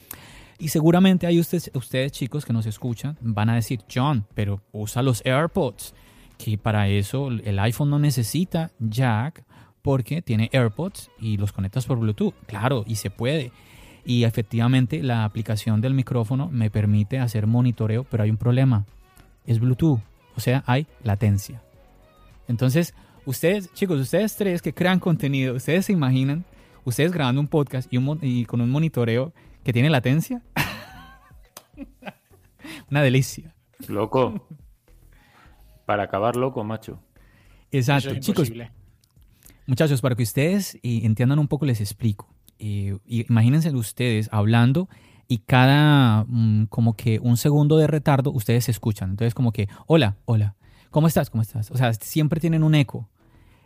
[0.59, 5.03] Y seguramente hay ustedes, ustedes chicos que nos escuchan van a decir, John, pero usa
[5.03, 5.93] los AirPods,
[6.37, 9.43] que para eso el iPhone no necesita jack
[9.87, 12.33] porque tiene AirPods y los conectas por Bluetooth.
[12.45, 13.53] Claro, y se puede.
[14.03, 18.85] Y efectivamente la aplicación del micrófono me permite hacer monitoreo, pero hay un problema.
[19.45, 20.01] Es Bluetooth,
[20.35, 21.61] o sea, hay latencia.
[22.49, 26.43] Entonces, ustedes, chicos, ustedes tres que crean contenido, ¿ustedes se imaginan
[26.83, 29.31] ustedes grabando un podcast y, y con un monitoreo
[29.63, 30.41] que tiene latencia?
[32.91, 33.55] Una delicia.
[33.87, 34.45] Loco.
[35.85, 36.99] Para acabar loco, macho.
[37.71, 38.51] Exacto, chicos.
[39.67, 42.29] Muchachos, para que ustedes entiendan un poco, les explico.
[42.57, 44.87] imagínense ustedes hablando
[45.27, 49.09] y cada mm, como que un segundo de retardo ustedes se escuchan.
[49.09, 50.55] Entonces como que, hola, hola,
[50.89, 51.29] ¿cómo estás?
[51.29, 51.69] ¿Cómo estás?
[51.71, 53.09] O sea, siempre tienen un eco.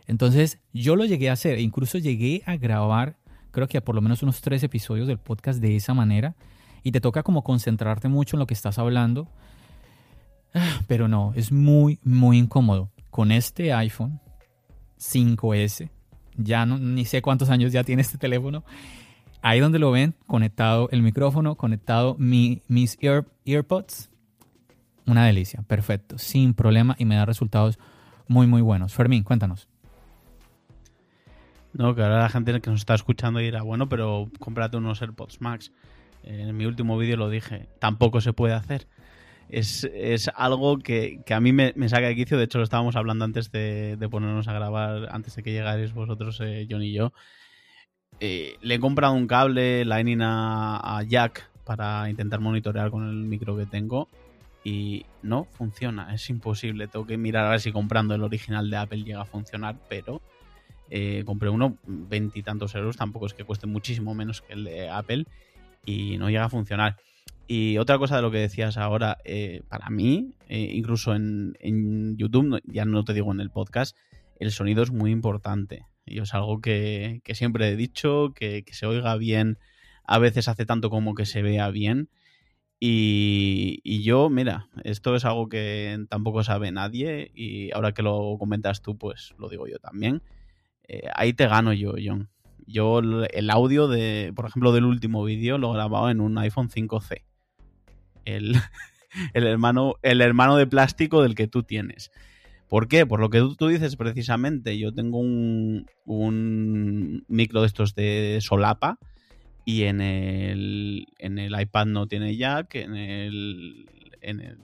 [0.08, 3.16] Entonces yo lo llegué a hacer, e incluso llegué a grabar,
[3.52, 6.34] creo que a por lo menos unos tres episodios del podcast de esa manera.
[6.82, 9.28] Y te toca como concentrarte mucho en lo que estás hablando.
[10.88, 12.90] Pero no, es muy, muy incómodo.
[13.10, 14.18] Con este iPhone
[15.02, 15.90] 5S.
[16.36, 18.64] Ya no, ni sé cuántos años ya tiene este teléfono.
[19.42, 24.08] Ahí donde lo ven, conectado el micrófono, conectado mi, mis ear, earpods.
[25.04, 27.78] Una delicia, perfecto, sin problema y me da resultados
[28.28, 28.94] muy, muy buenos.
[28.94, 29.68] Fermín, cuéntanos.
[31.72, 35.40] No, que ahora la gente que nos está escuchando dirá, bueno, pero cómprate unos AirPods
[35.40, 35.72] Max.
[36.22, 37.68] En mi último vídeo lo dije.
[37.80, 38.86] Tampoco se puede hacer.
[39.52, 42.38] Es, algo que, a mí me, saca de quicio.
[42.38, 46.40] De hecho, lo estábamos hablando antes de, ponernos a grabar, antes de que llegarais vosotros,
[46.42, 47.12] eh, John y yo.
[48.18, 53.16] Eh, le he comprado un cable Lightning a, a Jack para intentar monitorear con el
[53.16, 54.08] micro que tengo
[54.64, 56.88] y no funciona, es imposible.
[56.88, 60.22] Tengo que mirar a ver si comprando el original de Apple llega a funcionar, pero
[60.88, 65.26] eh, compré uno veintitantos euros, tampoco es que cueste muchísimo menos que el de Apple
[65.84, 66.96] y no llega a funcionar.
[67.46, 72.62] Y otra cosa de lo que decías ahora, eh, para mí, eh, incluso en, YouTube,
[72.64, 73.96] ya no te digo en el podcast,
[74.38, 75.86] el sonido es muy importante.
[76.06, 79.58] Y es algo que, siempre he dicho, que, que se oiga bien,
[80.04, 82.08] a veces hace tanto como que se vea bien.
[82.84, 88.82] Y, yo, mira, esto es algo que tampoco sabe nadie y ahora que lo comentas
[88.82, 90.20] tú, pues lo digo yo también.
[90.88, 92.28] Eh, ahí te gano yo, John.
[92.72, 97.22] Yo el audio de, por ejemplo, del último vídeo lo grababa en un iPhone 5C.
[98.24, 98.56] El,
[99.34, 102.10] el, hermano, el hermano de plástico del que tú tienes.
[102.68, 103.04] ¿Por qué?
[103.04, 104.78] Por lo que tú, dices precisamente.
[104.78, 108.98] Yo tengo un, un micro de estos de solapa
[109.64, 113.86] y en el, en el iPad no tiene jack, en el,
[114.22, 114.58] en el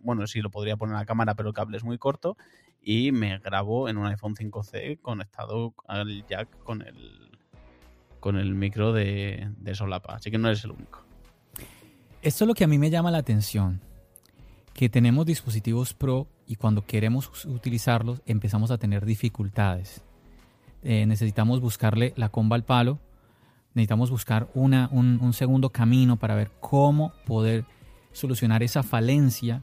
[0.00, 2.36] bueno, sí lo podría poner en la cámara, pero el cable es muy corto
[2.80, 7.21] y me grabo en un iPhone 5C conectado al jack con el
[8.22, 11.02] con el micro de, de solapa, así que no eres el único.
[12.22, 13.82] Esto es lo que a mí me llama la atención,
[14.72, 20.00] que tenemos dispositivos Pro y cuando queremos utilizarlos empezamos a tener dificultades.
[20.82, 22.98] Eh, necesitamos buscarle la comba al palo
[23.74, 27.64] necesitamos buscar una, un, segundo camino para ver cómo poder
[28.12, 29.62] solucionar esa falencia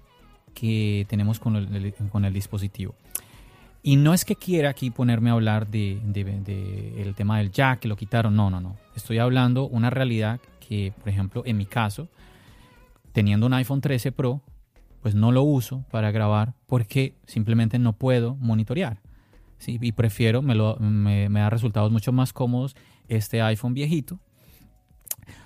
[0.53, 2.95] que tenemos con el, con el dispositivo.
[3.81, 6.01] Y no es que quiera aquí ponerme a hablar de,
[6.97, 8.77] el tema del jack, que lo quitaron, no, no, no.
[8.95, 12.09] Estoy hablando una realidad que, por ejemplo, en mi caso,
[13.13, 14.41] teniendo un iPhone 13 Pro,
[15.01, 19.01] pues no lo uso para grabar porque simplemente no puedo monitorear.
[19.59, 19.77] ¿sí?
[19.81, 22.75] Y prefiero, me, lo, me, me da resultados mucho más cómodos
[23.07, 24.19] este iPhone viejito.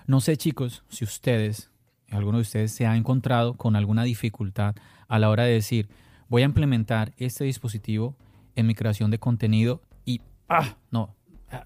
[0.07, 1.69] No sé chicos si ustedes,
[2.09, 4.75] alguno de ustedes se ha encontrado con alguna dificultad
[5.07, 5.87] a la hora de decir,
[6.29, 8.15] voy a implementar este dispositivo
[8.55, 11.15] en mi creación de contenido y, ah, no,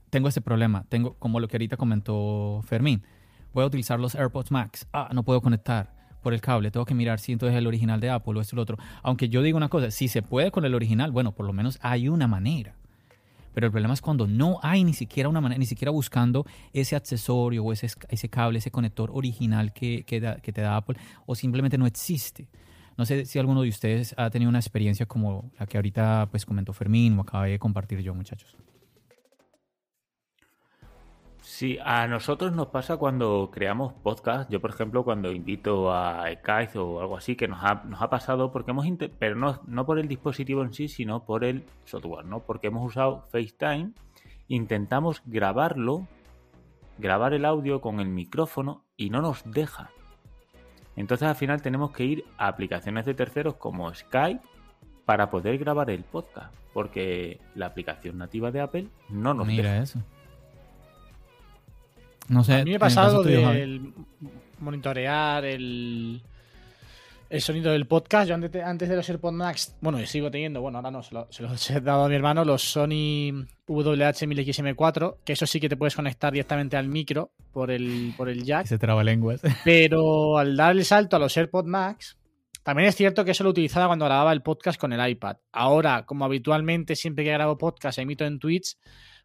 [0.10, 3.04] tengo este problema, tengo como lo que ahorita comentó Fermín,
[3.54, 6.94] voy a utilizar los AirPods Max, ah, no puedo conectar por el cable, tengo que
[6.96, 8.78] mirar si entonces es el original de Apple o esto o lo otro.
[9.02, 11.80] Aunque yo digo una cosa, si se puede con el original, bueno, por lo menos
[11.82, 12.76] hay una manera.
[13.54, 16.96] Pero el problema es cuando no hay ni siquiera una manera, ni siquiera buscando ese
[16.96, 21.34] accesorio o ese, ese cable, ese conector original que, que, que te da Apple, o
[21.34, 22.48] simplemente no existe.
[22.98, 26.46] No sé si alguno de ustedes ha tenido una experiencia como la que ahorita pues
[26.46, 28.58] comentó Fermín o acabé de compartir yo, muchachos.
[31.42, 34.52] Sí, a nosotros nos pasa cuando creamos podcast.
[34.52, 38.10] Yo, por ejemplo, cuando invito a Skype o algo así, que nos ha, nos ha
[38.10, 38.86] pasado porque hemos,
[39.18, 42.42] pero no, no por el dispositivo en sí, sino por el software, ¿no?
[42.42, 43.94] Porque hemos usado FaceTime,
[44.50, 46.08] intentamos grabarlo,
[46.98, 49.92] grabar el audio con el micrófono y no nos deja.
[50.98, 54.42] Entonces al final tenemos que ir a aplicaciones de terceros como Skype
[55.06, 60.00] para poder grabar el podcast, porque la aplicación nativa de Apple no nos Mira eso.
[62.28, 62.56] No sé.
[62.56, 63.80] A mí me ha pasado de
[64.60, 66.22] monitorear el,
[67.30, 68.30] el sonido del podcast.
[68.30, 71.14] Yo antes, antes de los AirPods Max, bueno, yo sigo teniendo, bueno, ahora no, se,
[71.14, 75.96] los he dado a mi hermano, los Sony WH-1000XM4, que eso sí que te puedes
[75.96, 78.66] conectar directamente al micro por el, por el jack.
[78.68, 79.42] Se traba lenguas.
[79.64, 82.18] Pero al dar el salto a los AirPods Max,
[82.64, 85.38] también es cierto que eso lo utilizaba cuando grababa el podcast con el iPad.
[85.52, 88.78] Ahora, como habitualmente siempre que grabo podcast emito en Twitch,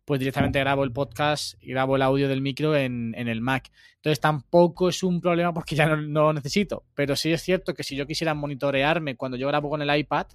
[0.04, 3.70] pues directamente grabo el podcast y grabo el audio del micro en, el Mac.
[3.96, 6.84] Entonces tampoco es un problema porque ya no, lo necesito.
[6.94, 10.26] Pero sí es cierto que si yo quisiera monitorearme cuando yo grabo con el iPad,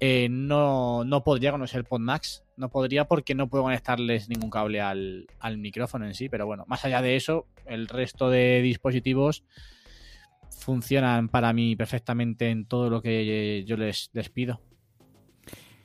[0.00, 2.44] eh, no, no podría con los AirPods Max.
[2.56, 5.26] No podría porque no puedo conectarles ningún cable al,
[5.56, 6.28] micrófono en sí.
[6.28, 9.44] Pero bueno, más allá de eso, el resto de dispositivos
[10.50, 14.60] funcionan para mí perfectamente en todo lo que yo les, les pido.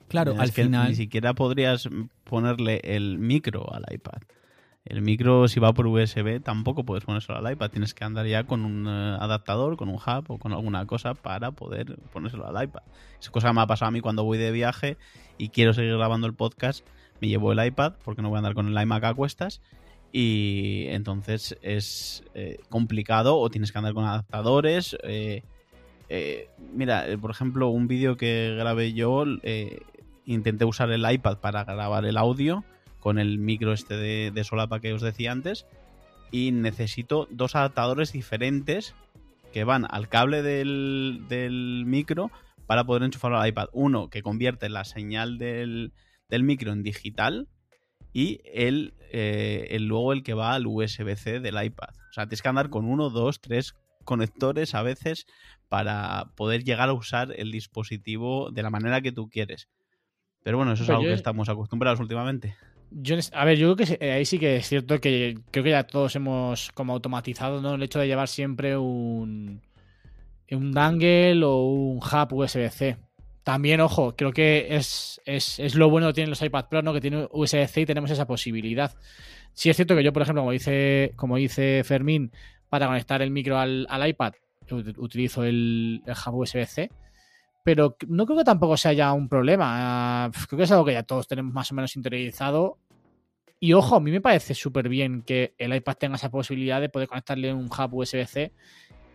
[0.09, 0.89] Claro, al final.
[0.89, 1.87] Ni siquiera podrías
[2.23, 4.21] ponerle el micro al iPad.
[4.85, 7.69] El micro, si va por USB, tampoco puedes ponérselo al iPad.
[7.69, 11.13] Tienes que andar ya con un eh, adaptador, con un hub o con alguna cosa
[11.13, 12.81] para poder ponérselo al iPad.
[13.19, 14.97] Esa cosa me ha pasado a mí cuando voy de viaje
[15.37, 16.87] y quiero seguir grabando el podcast.
[17.21, 19.61] Me llevo el iPad porque no voy a andar con el iMac a cuestas.
[20.11, 24.97] Y entonces es eh, complicado o tienes que andar con adaptadores.
[25.03, 25.43] Eh,
[26.73, 29.23] mira, por ejemplo, un vídeo que grabé yo
[30.33, 32.63] intenté usar el iPad para grabar el audio
[32.99, 35.65] con el micro este de, solapa que os decía antes
[36.31, 38.93] y necesito dos adaptadores diferentes
[39.51, 42.29] que van al cable del, del micro
[42.67, 43.69] para poder enchufarlo al iPad.
[43.71, 45.91] Uno que convierte la señal del,
[46.29, 47.47] del micro en digital
[48.13, 51.89] y el, eh, el, luego el que va al USB-C del iPad.
[52.09, 55.25] O sea, tienes que andar con uno, dos, tres conectores a veces
[55.67, 59.67] para poder llegar a usar el dispositivo de la manera que tú quieres.
[60.43, 62.55] Pero bueno, eso es algo que estamos acostumbrados últimamente.
[62.91, 65.69] Yo, a ver, yo creo que eh, ahí sí que es cierto que creo que
[65.69, 67.75] ya todos hemos como automatizado ¿no?
[67.75, 69.61] el hecho de llevar siempre un,
[70.49, 72.97] un dangle o un hub USB-C.
[73.43, 76.93] También, ojo, creo que es, es, lo bueno que tienen los iPad Pro, ¿no?
[76.93, 78.95] Que tienen USB-C y tenemos esa posibilidad.
[79.53, 82.31] Sí es cierto que yo, por ejemplo, como dice, como dice Fermín,
[82.69, 84.33] para conectar el micro al, iPad,
[84.97, 86.89] utilizo el, el hub USB-C
[87.63, 90.25] pero no creo que tampoco sea ya un problema.
[90.25, 92.77] Ah, creo que es algo que ya todos tenemos más o menos interiorizado.
[93.59, 96.89] Y ojo, a mí me parece súper bien que el iPad tenga esa posibilidad de
[96.89, 98.53] poder conectarle un hub USB-C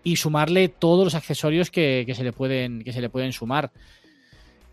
[0.03, 3.73] y sumarle todos los accesorios que, se le pueden, que se le pueden sumar.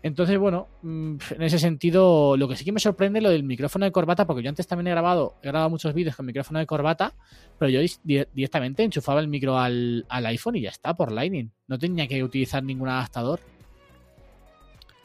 [0.02, 3.44] Entonces, bueno, mm, en ese sentido, lo que sí que me sorprende es lo del
[3.44, 6.58] micrófono de corbata, porque yo antes también he grabado, he grabado muchos vídeos con micrófono
[6.58, 7.14] de corbata,
[7.58, 11.50] pero yo directamente enchufaba el micro al, al iPhone y ya está, por Lightning.
[11.68, 13.40] No tenía que utilizar ningún adaptador.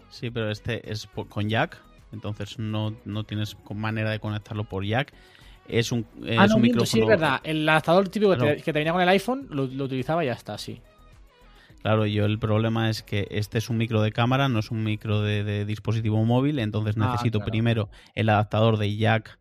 [0.10, 1.78] Sí, pero este es con jack,
[2.12, 2.94] entonces no,
[3.26, 5.14] tienes manera de conectarlo por jack.
[5.68, 6.86] Es un, es ah, no, micrófono.
[6.86, 7.42] Sí, es verdad.
[7.44, 10.82] El adaptador típico que, te, venía con el iPhone lo, utilizaba y ya está, sí.
[11.82, 14.84] Claro, yo el problema es que este es un micro de cámara, no es un
[14.84, 19.38] micro de, dispositivo móvil, entonces ah, necesito primero el adaptador de jack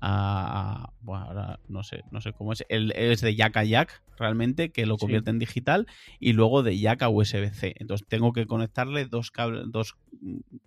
[0.00, 4.02] a, bueno, ahora no sé, no sé cómo es, el, es de jack a jack
[4.18, 5.86] realmente, que lo convierte en digital,
[6.18, 7.74] y luego de jack a USB-C.
[7.78, 9.96] Entonces tengo que conectarle dos cables, dos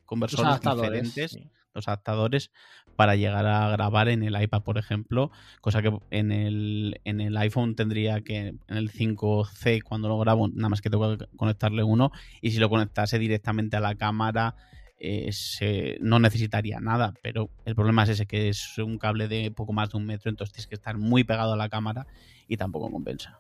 [0.06, 1.38] conversores diferentes,
[1.74, 2.52] dos adaptadores,
[2.96, 7.38] para llegar a grabar en el iPad, por ejemplo, cosa que en el, en el
[7.38, 11.84] iPhone tendría que, en el 5C, cuando lo grabo, nada más que tengo que conectarle
[11.84, 12.12] uno,
[12.42, 14.56] y si lo conectase directamente a la cámara,
[15.00, 19.74] eh, no necesitaría nada, pero el problema es ese, que es un cable de poco
[19.74, 22.06] más de un metro, entonces tienes que estar muy pegado a la cámara
[22.48, 23.40] y tampoco compensa.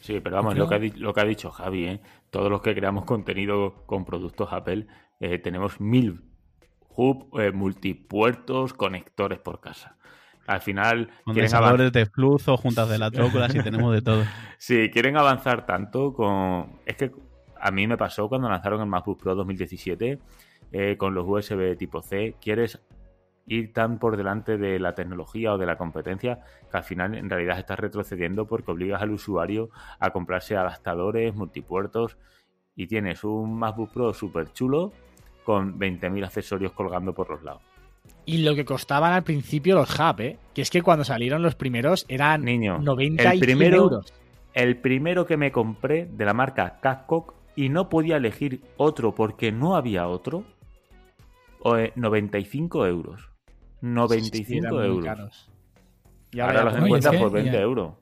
[0.00, 2.00] Sí, pero vamos, lo que, ha, lo que ha dicho Javi, ¿eh?
[2.30, 4.86] todos los que creamos contenido con productos Apple,
[5.20, 6.22] eh, tenemos mil
[6.96, 9.96] hub, multipuertos, conectores por casa.
[10.46, 11.08] Al final.
[11.24, 14.24] Condensadores de flujo, juntas de la trócola, y tenemos de todo.
[14.58, 16.80] Sí, quieren avanzar tanto con.
[16.86, 17.12] Es que
[17.60, 20.18] a mí me pasó cuando lanzaron el MacBook Pro 2017
[20.76, 22.80] eh, con los USB tipo C, quieres
[23.46, 27.30] ir tan por delante de la tecnología o de la competencia que al final en
[27.30, 29.70] realidad estás retrocediendo porque obligas al usuario
[30.00, 32.16] a comprarse adaptadores, multipuertos
[32.74, 34.92] y tienes un MacBook Pro súper chulo
[35.44, 37.62] con 20.000 accesorios colgando por los lados.
[38.24, 40.38] Y lo que costaban al principio los hub, ¿eh?
[40.54, 44.12] que es que cuando salieron los primeros eran Niño, 90 el primero, euros.
[44.54, 49.52] El primero que me compré de la marca Capcock y no podía elegir otro porque
[49.52, 50.44] no había otro,
[51.94, 53.30] 95 euros.
[53.80, 55.50] 95 euros.
[56.32, 57.94] Y ahora, los encuentras por 20 euros.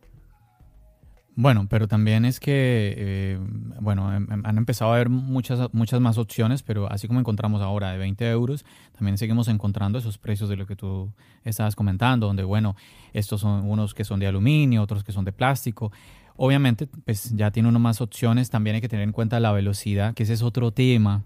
[1.34, 3.38] Bueno, pero también es que, eh,
[3.80, 7.62] bueno, em, em, han empezado a haber muchas, muchas más opciones, pero así como encontramos
[7.62, 11.10] ahora de 20 euros, también seguimos encontrando esos precios de lo que tú
[11.44, 12.76] estabas comentando, donde, bueno,
[13.14, 15.90] estos son unos que son de aluminio, otros que son de plástico.
[16.36, 20.12] Obviamente, pues ya tiene uno más opciones, también hay que tener en cuenta la velocidad,
[20.12, 21.24] que ese es otro tema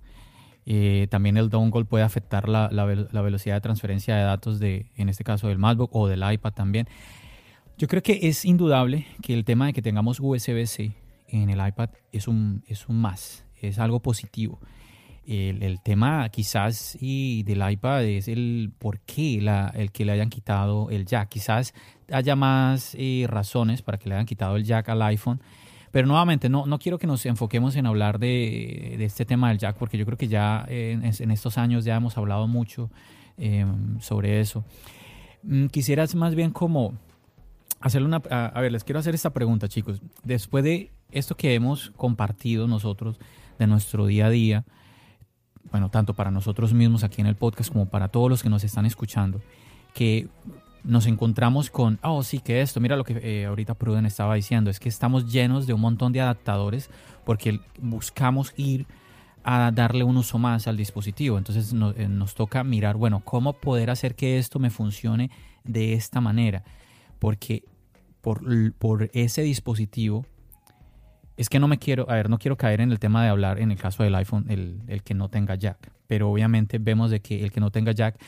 [0.69, 2.85] eh, también el dongle puede afectar la, la,
[3.23, 6.89] velocidad de transferencia de datos de, en este caso, del MacBook o del iPad también.
[7.79, 10.93] Yo creo que es indudable que el tema de que tengamos USB-C
[11.29, 14.59] en el iPad es un, es un más, es algo positivo.
[15.25, 19.39] El, el, tema quizás y del iPad es el por qué
[19.75, 21.29] el que le hayan quitado el jack.
[21.29, 21.75] Quizás
[22.11, 25.41] haya más eh, razones para que le hayan quitado el jack al iPhone
[25.97, 29.79] pero nuevamente, no, no quiero que nos enfoquemos en hablar de, este tema del jack,
[29.79, 32.91] porque yo creo que ya en, estos años ya hemos hablado mucho
[33.39, 34.63] em, sobre eso.
[35.43, 36.93] Mm, quisieras más bien como
[37.81, 38.19] hacerle una...
[38.29, 40.03] A, ver, les quiero hacer esta pregunta, chicos.
[40.23, 43.19] Después de esto que hemos compartido nosotros
[43.59, 44.67] de nuestro día a día,
[45.71, 48.65] bueno, tanto para nosotros mismos aquí en el podcast como para todos los que nos
[48.65, 49.41] están escuchando,
[49.95, 50.29] que
[50.87, 54.71] nos encontramos con, oh, sí, que esto, mira lo que eh, ahorita Pruden estaba diciendo,
[54.71, 56.91] es que estamos llenos de un montón de adaptadores
[57.25, 58.87] porque buscamos ir
[59.43, 61.39] a darle un uso más al dispositivo.
[61.39, 65.31] Entonces eh, nos toca mirar, bueno, cómo poder hacer que esto me funcione
[65.65, 66.63] de esta manera.
[67.19, 67.65] Porque
[68.21, 68.43] por,
[68.75, 70.25] por ese dispositivo,
[71.37, 73.59] es que no me quiero, a ver, no quiero caer en el tema de hablar
[73.61, 75.93] en el caso del iPhone, el, el que no tenga jack.
[76.07, 78.19] Pero obviamente vemos de que el que no tenga jack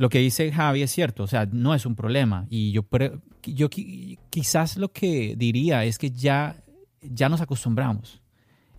[0.00, 2.46] lo que dice Javi es cierto, o sea, no es un problema.
[2.48, 2.86] Y yo,
[3.42, 6.56] yo quizás lo que diría es que ya,
[7.02, 8.22] ya nos acostumbramos.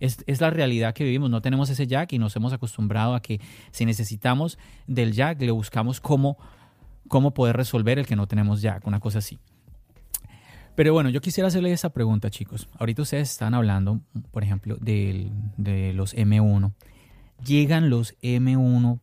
[0.00, 1.30] Es, es, la realidad que vivimos.
[1.30, 4.58] No tenemos ese jack y nos hemos acostumbrado a que si necesitamos
[4.88, 6.38] del jack, le buscamos cómo,
[7.06, 9.38] cómo poder resolver el que no tenemos jack, una cosa así.
[10.74, 12.68] Pero bueno, yo quisiera hacerle esa pregunta, chicos.
[12.80, 14.00] Ahorita ustedes están hablando,
[14.32, 16.72] por ejemplo, de, de los M1.
[17.44, 18.98] Llegan los M1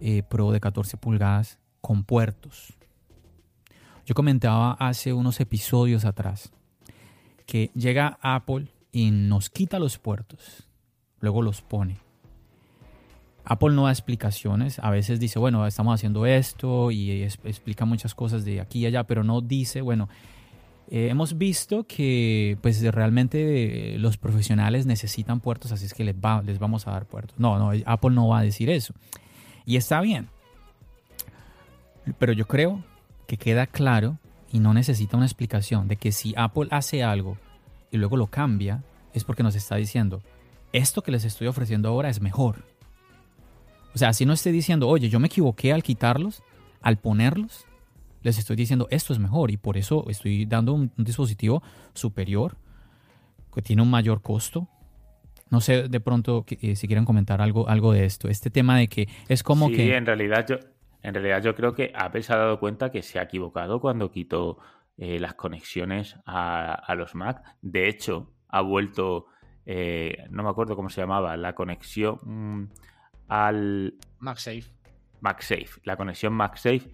[0.00, 2.74] eh, Pro de 14 pulgadas con puertos.
[4.06, 6.52] Yo comentaba hace unos episodios atrás
[7.46, 10.66] que llega Apple y nos quita los puertos,
[11.20, 11.98] luego los pone.
[13.44, 18.44] Apple no da explicaciones, a veces dice, bueno, estamos haciendo esto y explica muchas cosas
[18.44, 20.08] de aquí y allá, pero no dice, bueno,
[20.88, 26.58] eh, hemos visto que pues realmente los profesionales necesitan puertos, así es que les, les
[26.58, 27.38] vamos a dar puertos.
[27.38, 28.92] No, no, Apple no va a decir eso.
[29.66, 30.28] Y está bien.
[32.18, 32.82] Pero yo creo
[33.26, 34.18] que queda claro
[34.52, 37.38] y no necesita una explicación de que si Apple hace algo
[37.90, 38.82] y luego lo cambia,
[39.12, 40.22] es porque nos está diciendo,
[40.72, 42.64] esto que les estoy ofreciendo ahora es mejor.
[43.94, 46.42] O sea, si no estoy diciendo, oye, yo me equivoqué al quitarlos,
[46.80, 47.66] al ponerlos,
[48.22, 51.62] les estoy diciendo, esto es mejor y por eso estoy dando un, dispositivo
[51.94, 52.56] superior
[53.52, 54.68] que tiene un mayor costo,
[55.50, 58.28] no sé de pronto eh, si quieren comentar algo, algo de esto.
[58.28, 59.96] Este tema de que es como sí, que.
[59.96, 60.56] en realidad yo,
[61.02, 64.10] en realidad yo creo que Apple se ha dado cuenta que se ha equivocado cuando
[64.10, 64.58] quitó
[64.96, 67.56] eh, las conexiones a, los Mac.
[67.62, 69.26] De hecho, ha vuelto.
[69.66, 72.68] Eh, no me acuerdo cómo se llamaba, la conexión mm,
[73.28, 73.94] al.
[74.20, 74.64] MagSafe.
[75.20, 75.80] MagSafe.
[75.84, 76.90] La conexión MagSafe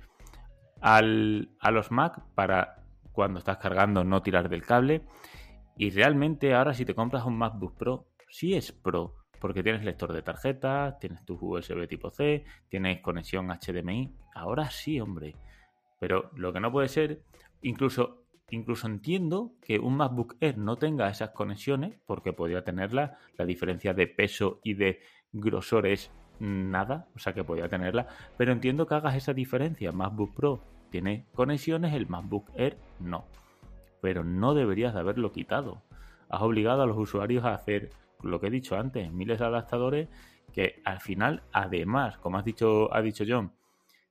[0.81, 2.83] al, a los Mac para
[3.13, 5.03] cuando estás cargando no tirar del cable.
[5.77, 10.13] Y realmente ahora si te compras un MacBook Pro sí es Pro, porque tienes lector
[10.13, 14.15] de tarjetas, tienes tu USB tipo C, tienes conexión HDMI.
[14.35, 15.35] Ahora sí, hombre.
[15.99, 17.23] Pero lo que no puede ser,
[17.63, 23.47] incluso, incluso entiendo que un MacBook Air no tenga esas conexiones, porque podría tenerla, la
[23.47, 25.01] diferencia de peso y de
[25.33, 28.07] grosor es nada, o sea que podría tenerla,
[28.37, 29.93] pero entiendo que hagas esa diferencia.
[29.93, 30.61] MacBook Pro
[30.91, 33.25] tiene conexiones, el MacBook Air no.
[34.03, 35.81] Pero no deberías de haberlo quitado.
[36.29, 37.89] Has obligado a los usuarios a hacer
[38.23, 40.09] lo que he dicho antes, miles de adaptadores
[40.53, 43.53] que al final, además, como has dicho, ha dicho John,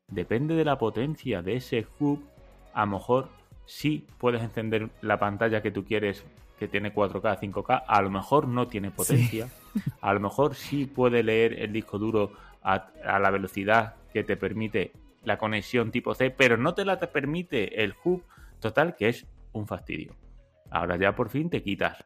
[0.07, 2.23] depende de la potencia de ese hub,
[2.73, 3.29] a lo mejor
[3.65, 6.25] sí puedes encender la pantalla que tú quieres
[6.59, 9.49] que tiene 4K, 5K, a lo mejor no tiene potencia,
[10.01, 12.31] a lo mejor sí puede leer el disco duro
[12.63, 14.93] a, la velocidad que te permite
[15.23, 18.23] la conexión tipo C, pero no te la te permite el hub
[18.59, 20.15] total, que es un fastidio.
[20.69, 22.05] Ahora ya por fin te quitas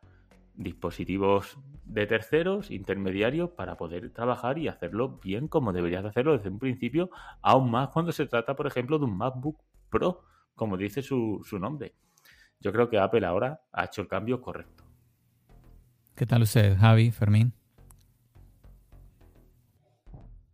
[0.56, 1.58] dispositivos
[1.90, 6.60] de terceros, intermediarios, para poder trabajar y hacerlo bien como deberías de hacerlo desde un
[6.60, 7.10] principio,
[7.42, 9.60] aún más cuando se trata, por ejemplo, de un MacBook
[9.90, 10.24] Pro,
[10.54, 11.96] como dice su, nombre.
[12.60, 14.84] Yo creo que Apple ahora ha hecho el cambio correcto.
[16.16, 17.54] ¿Qué tal usted, Javi, Fermín?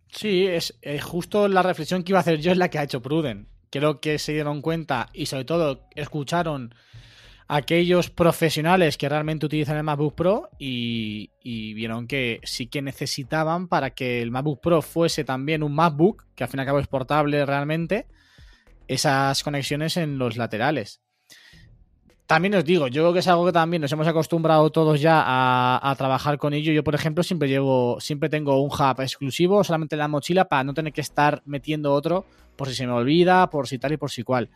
[0.07, 0.73] Sí, es,
[1.03, 3.49] justo la reflexión que iba a hacer yo es la que ha hecho Pruden.
[3.69, 6.73] Creo que se dieron cuenta y sobre todo escucharon
[7.47, 11.29] aquellos profesionales que realmente utilizan el MacBook Pro y,
[11.73, 16.43] vieron que sí que necesitaban para que el MacBook Pro fuese también un MacBook, que
[16.43, 18.07] al fin y al cabo es portable realmente,
[18.87, 21.01] esas conexiones en los laterales.
[22.25, 25.21] También os digo, yo creo que es algo que también nos hemos acostumbrado todos ya
[25.23, 26.73] a, a, trabajar con ello.
[26.73, 30.63] Yo, por ejemplo, siempre llevo, siempre tengo un hub exclusivo solamente en la mochila para
[30.63, 32.25] no tener que estar metiendo otro
[32.55, 34.49] por si se me olvida, por si tal y por si cual.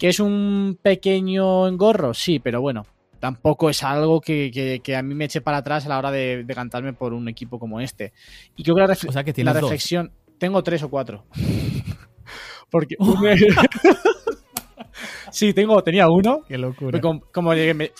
[0.00, 2.14] ¿Que es un pequeño engorro?
[2.14, 2.86] Sí, pero bueno,
[3.18, 6.94] tampoco es algo que, a mí me eche para atrás a la hora de, cantarme
[6.94, 8.14] por un equipo como este.
[8.56, 10.10] Y creo que la, o sea que la reflexión.
[10.38, 11.26] Tengo tres o cuatro.
[12.70, 12.96] Porque.
[15.30, 16.44] sí, tengo, tenía uno.
[16.48, 16.98] Qué locura.
[16.98, 17.52] Como,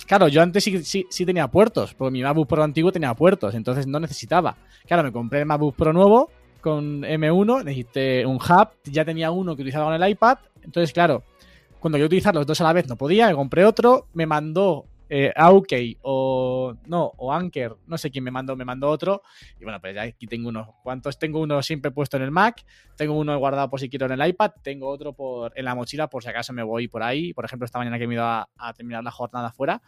[0.07, 3.87] claro, yo antes sí, sí, tenía puertos, porque mi MacBook Pro antiguo tenía puertos, entonces
[3.87, 4.57] no necesitaba.
[4.87, 6.31] Claro, me compré el MacBook Pro nuevo
[6.63, 11.25] con M1, necesité un hub, ya tenía uno que utilizaba con el iPad, entonces claro,
[11.81, 14.87] cuando yo utilizar los dos a la vez no podía, me compré otro, me mandó
[15.13, 15.33] eh,
[16.03, 19.23] o no, o Anker, no sé quién me mandó, me mandó otro.
[19.61, 21.19] Y bueno, pues ya aquí tengo unos cuantos.
[21.19, 22.65] Tengo uno siempre puesto en el Mac,
[22.97, 26.09] tengo uno guardado por si quiero en el iPad, tengo otro por, en la mochila
[26.09, 27.35] por si acaso me voy por ahí.
[27.35, 29.83] Por ejemplo, esta mañana que me he ido a, terminar la jornada afuera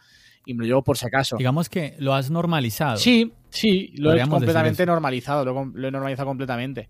[0.45, 1.37] y me lo llevo por si acaso.
[1.37, 2.97] Digamos que lo has normalizado.
[2.97, 6.89] Sí, sí, lo he completamente normalizado, lo, he normalizado completamente.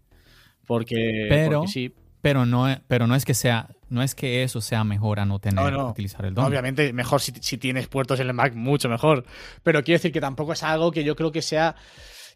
[0.65, 1.93] Porque, pero, sí.
[2.21, 5.39] Pero no, pero no es que sea no es que eso sea mejor a no
[5.39, 6.49] tener que utilizar el dongle.
[6.49, 9.25] Obviamente, mejor si, tienes puertos en el Mac, mucho mejor.
[9.61, 11.75] Pero quiero decir que tampoco es algo que yo creo que sea.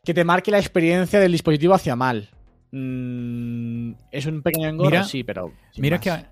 [0.05, 2.29] que te marque la experiencia del dispositivo hacia mal.
[2.71, 5.51] Mm, es un pequeño engorro, Mira- sí, pero.
[5.77, 6.03] Mira más.
[6.03, 6.25] que,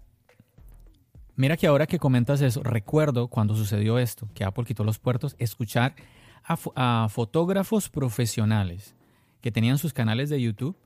[1.36, 5.36] mira que ahora que comentas eso, recuerdo cuando sucedió esto, que Apple quitó los puertos,
[5.40, 5.96] escuchar
[6.44, 8.96] a fotógrafos profesionales
[9.42, 10.78] que tenían sus canales de YouTube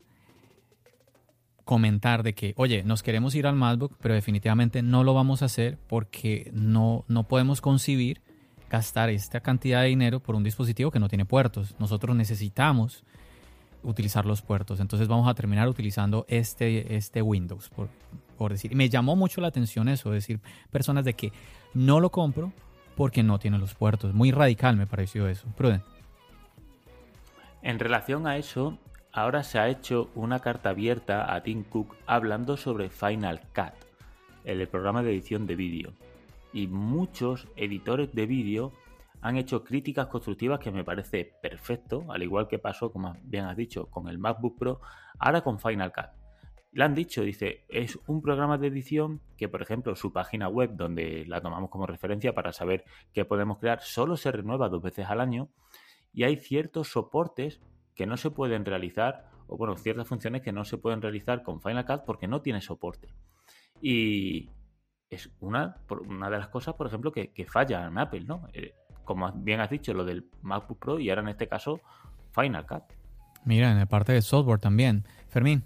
[1.69, 5.45] comentar de que, oye, nos queremos ir al MacBook, pero definitivamente no lo vamos a
[5.45, 8.23] hacer porque no, no podemos concebir
[8.71, 11.75] gastar esta cantidad de dinero por un dispositivo que no tiene puertos.
[11.77, 13.03] Nosotros necesitamos
[13.83, 14.79] utilizar los puertos.
[14.79, 17.89] Entonces vamos a terminar utilizando este, este Windows, por,
[18.35, 18.71] por decir.
[18.71, 20.39] Y me llamó mucho la atención eso, decir,
[20.71, 21.31] personas de que
[21.75, 22.51] no lo compro
[22.95, 24.15] porque no tiene los puertos.
[24.15, 25.45] Muy radical me pareció eso.
[25.55, 25.83] Pruden.
[27.61, 28.79] En relación a eso,
[29.19, 33.73] ahora se ha hecho una carta abierta a Tim Cook hablando sobre Final Cut,
[34.45, 35.93] el programa de edición de vídeo.
[36.53, 38.71] Y muchos editores de vídeo
[39.21, 43.57] han hecho críticas constructivas que me parece perfecto, al igual que pasó, como bien has
[43.57, 44.79] dicho, con el MacBook Pro,
[45.19, 46.11] ahora con Final Cut.
[46.71, 50.71] Le han dicho, dice, es un programa de edición que, por ejemplo, su página web,
[50.75, 55.07] donde la tomamos como referencia para saber qué podemos crear, solo se renueva dos veces
[55.09, 55.49] al año
[56.13, 57.59] y hay ciertos soportes
[57.99, 61.59] que no se pueden realizar, o bueno, ciertas funciones que no se pueden realizar con
[61.61, 63.09] Final Cut porque no tiene soporte.
[63.81, 64.49] Y
[65.09, 65.75] es una,
[66.07, 68.47] una de las cosas, por ejemplo, que, que falla en Apple, ¿no?
[68.53, 68.73] Eh,
[69.03, 71.81] como bien has dicho, lo del MacBook Pro y ahora en este caso
[72.31, 72.83] Final Cut.
[73.43, 75.03] Mira, en la parte de software también.
[75.27, 75.65] Fermín.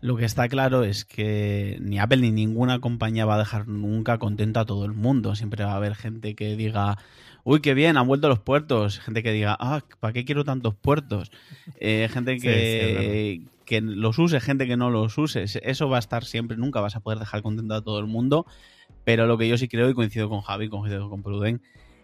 [0.00, 4.18] Lo que está claro es que ni Apple ni ninguna compañía va a dejar nunca
[4.18, 5.36] contento a todo el mundo.
[5.36, 6.96] Siempre va a haber gente que diga,
[7.44, 9.00] uy, qué bien, han vuelto los puertos.
[9.00, 11.30] Gente que diga, ah, ¿para qué quiero tantos puertos?
[11.78, 15.44] Eh, gente Sí, sí, es que, que los use, gente que no los use.
[15.44, 18.46] Eso va a estar siempre, nunca vas a poder dejar contento a todo el mundo.
[19.04, 21.62] Pero lo que yo sí creo, y coincido con Javi, coincido con Pruden,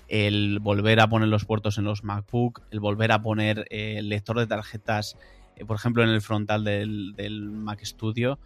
[0.09, 4.09] el volver a poner los puertos en los MacBook, el volver a poner eh, el
[4.09, 5.17] lector de tarjetas
[5.57, 8.39] eh, por ejemplo, en el frontal del, del Mac Studio,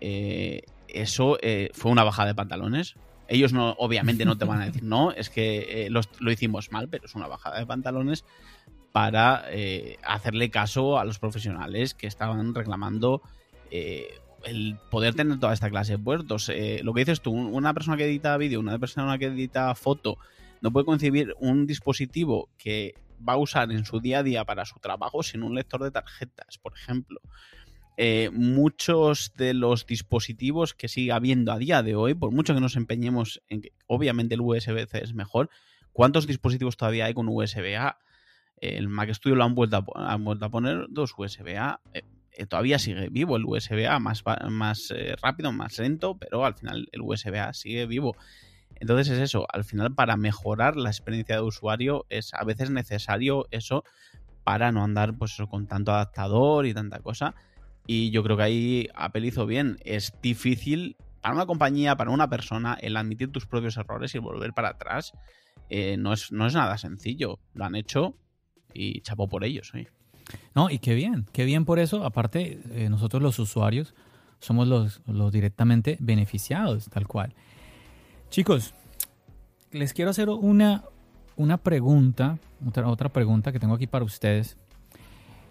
[0.00, 2.94] eh, eso eh, fue una bajada de pantalones.
[3.28, 6.70] Ellos no, obviamente no te van a decir, no, es que eh, los- lo hicimos
[6.72, 8.24] mal, pero es una bajada de pantalones
[8.92, 13.22] para eh, hacerle caso a los profesionales que estaban reclamando
[13.70, 16.48] eh, el poder tener toda esta clase de puertos.
[16.50, 20.18] Eh, lo que dices tú, una persona que edita vídeo, una persona que edita foto,
[20.60, 22.94] no puede concebir un dispositivo que
[23.26, 25.90] va a usar en su día a día para su trabajo sin un lector de
[25.92, 27.20] tarjetas, por ejemplo.
[27.96, 32.60] Eh, muchos de los dispositivos que sigue habiendo a día de hoy, por mucho que
[32.60, 35.50] nos empeñemos en que obviamente el USB-C es mejor,
[35.92, 37.98] ¿cuántos dispositivos todavía hay con USB-A?
[38.56, 41.80] El Mac Studio lo han vuelto a, vuelto a poner dos USB-A.
[41.92, 46.88] Eh, eh, todavía sigue vivo el USB-A, más, más rápido, más lento, pero al final
[46.92, 48.16] el USB-A sigue vivo.
[48.82, 53.46] Entonces es eso, al final para mejorar la experiencia de usuario es a veces necesario
[53.52, 53.84] eso
[54.42, 57.34] para no andar pues con tanto adaptador y tanta cosa.
[57.86, 59.78] Y yo creo que ahí Apple hizo bien.
[59.84, 64.52] Es difícil para una compañía, para una persona, el admitir tus propios errores y volver
[64.52, 65.12] para atrás.
[65.68, 67.38] eh, no, es, no es nada sencillo.
[67.54, 68.16] Lo han hecho
[68.74, 69.72] y chapó por ellos.
[69.74, 69.88] ¿eh?
[70.54, 72.04] No, y qué bien, qué bien por eso.
[72.04, 73.94] Aparte, eh, nosotros los usuarios
[74.40, 77.34] somos los, los directamente beneficiados, tal cual.
[78.30, 78.74] Chicos,
[79.70, 80.84] les quiero hacer una,
[81.36, 84.58] una pregunta, otra, otra pregunta que tengo aquí para ustedes,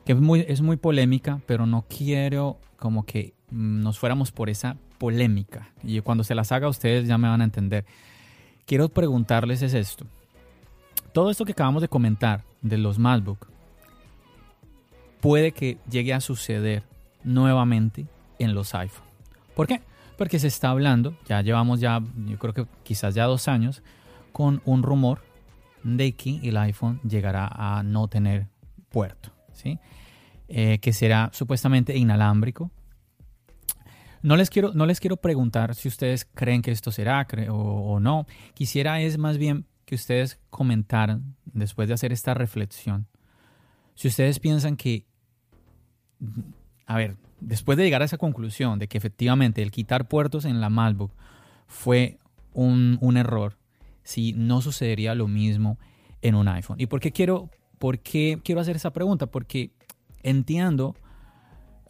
[0.05, 4.49] que es muy, es muy polémica, pero no quiero como que mm, nos fuéramos por
[4.49, 5.69] esa polémica.
[5.83, 7.85] Y cuando se las haga ustedes ya me van a entender.
[8.65, 10.05] Quiero preguntarles es esto.
[11.13, 13.47] Todo esto que acabamos de comentar de los MacBook,
[15.19, 16.83] puede que llegue a suceder
[17.23, 18.05] nuevamente
[18.39, 19.05] en los iPhone.
[19.55, 19.81] ¿Por qué?
[20.17, 23.83] Porque se está hablando, ya llevamos ya, yo creo que quizás ya dos años,
[24.31, 25.21] con un rumor
[25.83, 28.47] de que el iPhone llegará a no tener
[28.89, 29.31] puerto,
[30.53, 32.71] Eh, que será supuestamente inalámbrico.
[34.21, 37.99] No les, quiero, no les quiero preguntar si ustedes creen que esto será o, o
[37.99, 38.25] no.
[38.53, 43.07] Quisiera es más bien que ustedes comentaran, después de hacer esta reflexión,
[43.95, 45.05] si ustedes piensan que,
[46.85, 50.61] a ver, después de llegar a esa conclusión de que efectivamente el quitar puertos en
[50.61, 51.11] la MacBook
[51.67, 52.19] fue
[52.53, 53.57] un, un error,
[54.03, 55.77] si no sucedería lo mismo
[56.21, 56.79] en un iPhone.
[56.79, 57.49] ¿Y por qué quiero,
[57.81, 59.25] por qué quiero hacer esa pregunta?
[59.25, 59.71] Porque
[60.21, 60.95] entiendo,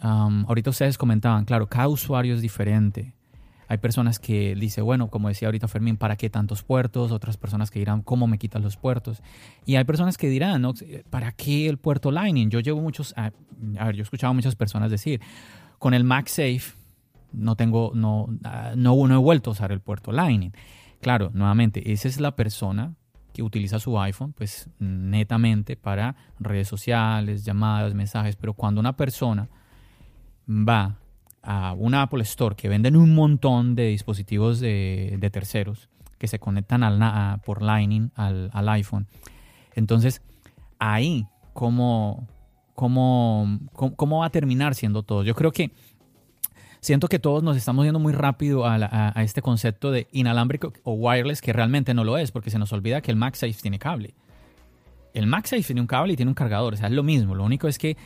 [0.01, 3.13] um, ahorita ustedes comentaban, claro, cada usuario es diferente.
[3.67, 7.11] Hay personas que dicen, bueno, como decía ahorita Fermín, ¿para qué tantos puertos?
[7.11, 9.21] Otras personas que dirán, ¿cómo me quitas los puertos?
[9.65, 10.73] Y hay personas que dirán, ¿no?
[11.09, 12.49] ¿para qué el puerto Lightning?
[12.49, 13.33] Yo llevo muchos, a,
[13.77, 15.19] a ver, yo he escuchado a muchas personas decir,
[15.77, 16.71] con el MagSafe
[17.33, 20.53] no tengo, no, ah, no, no he vuelto a usar el puerto Lightning.
[21.01, 22.95] Claro, nuevamente, esa es la persona
[23.33, 29.49] que utiliza su iPhone, pues netamente para redes sociales, llamadas, mensajes, pero cuando una persona
[30.47, 30.97] va
[31.43, 37.41] a una Apple Store que venden un montón de dispositivos de, terceros que se conectan
[37.43, 39.07] por Lightning al, iPhone,
[39.73, 40.21] entonces
[40.77, 42.27] ahí, ¿cómo,
[42.75, 45.23] cómo, cómo va a terminar siendo todo?
[45.23, 45.71] Yo creo que
[46.81, 51.41] siento que todos nos estamos yendo muy rápido a, este concepto de inalámbrico o wireless,
[51.41, 54.13] que realmente no lo es, porque se nos olvida que el MagSafe tiene cable.
[55.13, 57.35] El MagSafe tiene un cable y tiene un cargador, o sea, es lo mismo.
[57.35, 57.97] Lo único es que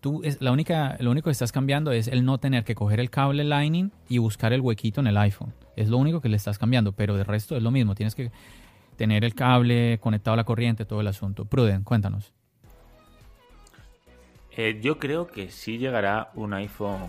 [0.00, 3.00] tú, es, la única, lo único que estás cambiando es el no tener que coger
[3.00, 5.52] el cable Lightning y buscar el huequito en el iPhone.
[5.76, 7.94] Es lo único que le estás cambiando, pero de resto es lo mismo.
[7.94, 8.30] Tienes que
[8.96, 11.46] tener el cable conectado a la corriente, todo el asunto.
[11.46, 12.32] Pruden, cuéntanos.
[14.56, 17.08] Eh, yo creo que sí llegará un iPhone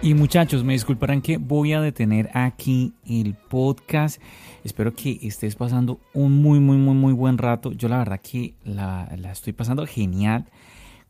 [0.00, 4.22] Y muchachos, me disculparán que voy a detener aquí el podcast.
[4.62, 7.72] Espero que estés pasando un muy, muy, muy, muy buen rato.
[7.72, 10.46] Yo la verdad que la, estoy pasando genial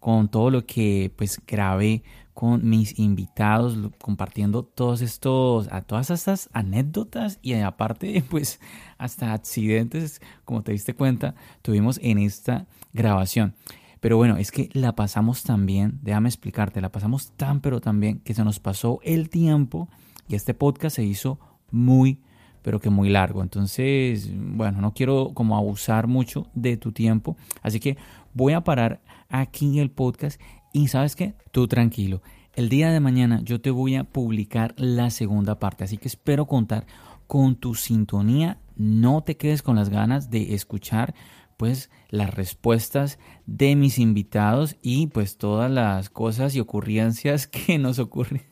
[0.00, 6.48] con todo lo que pues grabé con mis invitados, compartiendo todos estos, a todas estas
[6.54, 8.58] anécdotas y aparte pues
[8.96, 13.54] hasta accidentes, como te diste cuenta, tuvimos en esta grabación.
[14.00, 18.00] Pero bueno, es que la pasamos tan bien, déjame explicarte, la pasamos tan pero tan
[18.00, 19.88] bien que se nos pasó el tiempo
[20.28, 21.38] y este podcast se hizo
[21.70, 22.20] muy
[22.62, 23.42] pero que muy largo.
[23.42, 27.96] Entonces, bueno, no quiero como abusar mucho de tu tiempo, así que
[28.34, 30.40] voy a parar aquí el podcast
[30.72, 32.22] y sabes qué, tú tranquilo.
[32.54, 36.46] El día de mañana yo te voy a publicar la segunda parte, así que espero
[36.46, 36.86] contar
[37.26, 38.58] con tu sintonía.
[38.74, 41.14] No te quedes con las ganas de escuchar
[41.58, 47.98] pues las respuestas de mis invitados y pues todas las cosas y ocurrencias que nos
[47.98, 48.42] ocurren.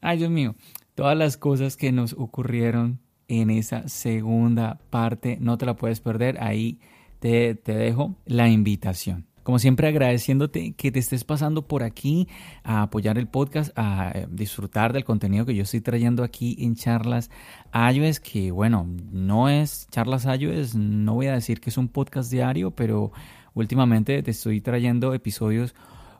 [0.00, 0.54] Ay, Dios mío,
[0.94, 6.42] todas las cosas que nos ocurrieron en esa segunda parte, no te la puedes perder,
[6.42, 6.78] ahí
[7.18, 9.26] te, te dejo la invitación.
[9.44, 12.28] Como siempre agradeciéndote que te estés pasando por aquí
[12.64, 16.74] a apoyar el podcast, a eh, disfrutar del contenido que yo estoy trayendo aquí en
[16.74, 17.30] charlas
[17.74, 22.32] iOS, que bueno, no es charlas iOS, no voy a decir que es un podcast
[22.32, 23.12] diario, pero
[23.52, 25.74] últimamente te estoy trayendo episodios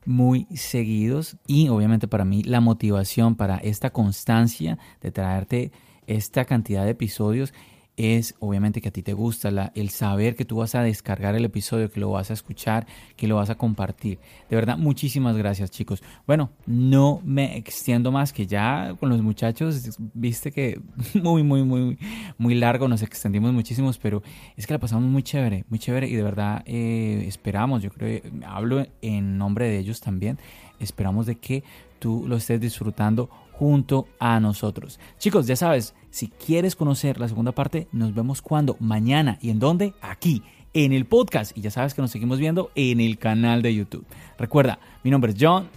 [0.04, 5.72] muy seguidos y obviamente para mí la motivación para esta constancia de traerte
[6.06, 7.54] esta cantidad de episodios
[7.96, 11.44] es obviamente que a ti te gusta el saber que tú vas a descargar el
[11.44, 12.86] episodio, que lo vas a escuchar,
[13.16, 14.18] que lo vas a compartir.
[14.50, 16.02] De verdad, muchísimas gracias chicos.
[16.26, 20.80] Bueno, no me extiendo más que ya con los muchachos, viste que
[21.14, 21.98] muy, muy, muy,
[22.36, 24.22] muy largo, nos extendimos muchísimos, pero
[24.56, 28.20] es que la pasamos muy chévere, muy chévere y de verdad eh, esperamos, yo creo,
[28.46, 30.38] hablo en nombre de ellos también,
[30.80, 31.62] esperamos de que
[32.00, 34.98] tú lo estés disfrutando junto a nosotros.
[35.18, 39.58] Chicos, ya sabes, si quieres conocer la segunda parte, nos vemos cuando, mañana y en
[39.58, 40.42] dónde, aquí,
[40.72, 41.56] en el podcast.
[41.56, 44.06] Y ya sabes que nos seguimos viendo en el canal de YouTube.
[44.38, 45.68] Recuerda, mi nombre es John.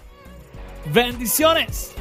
[0.94, 1.94] Bendiciones.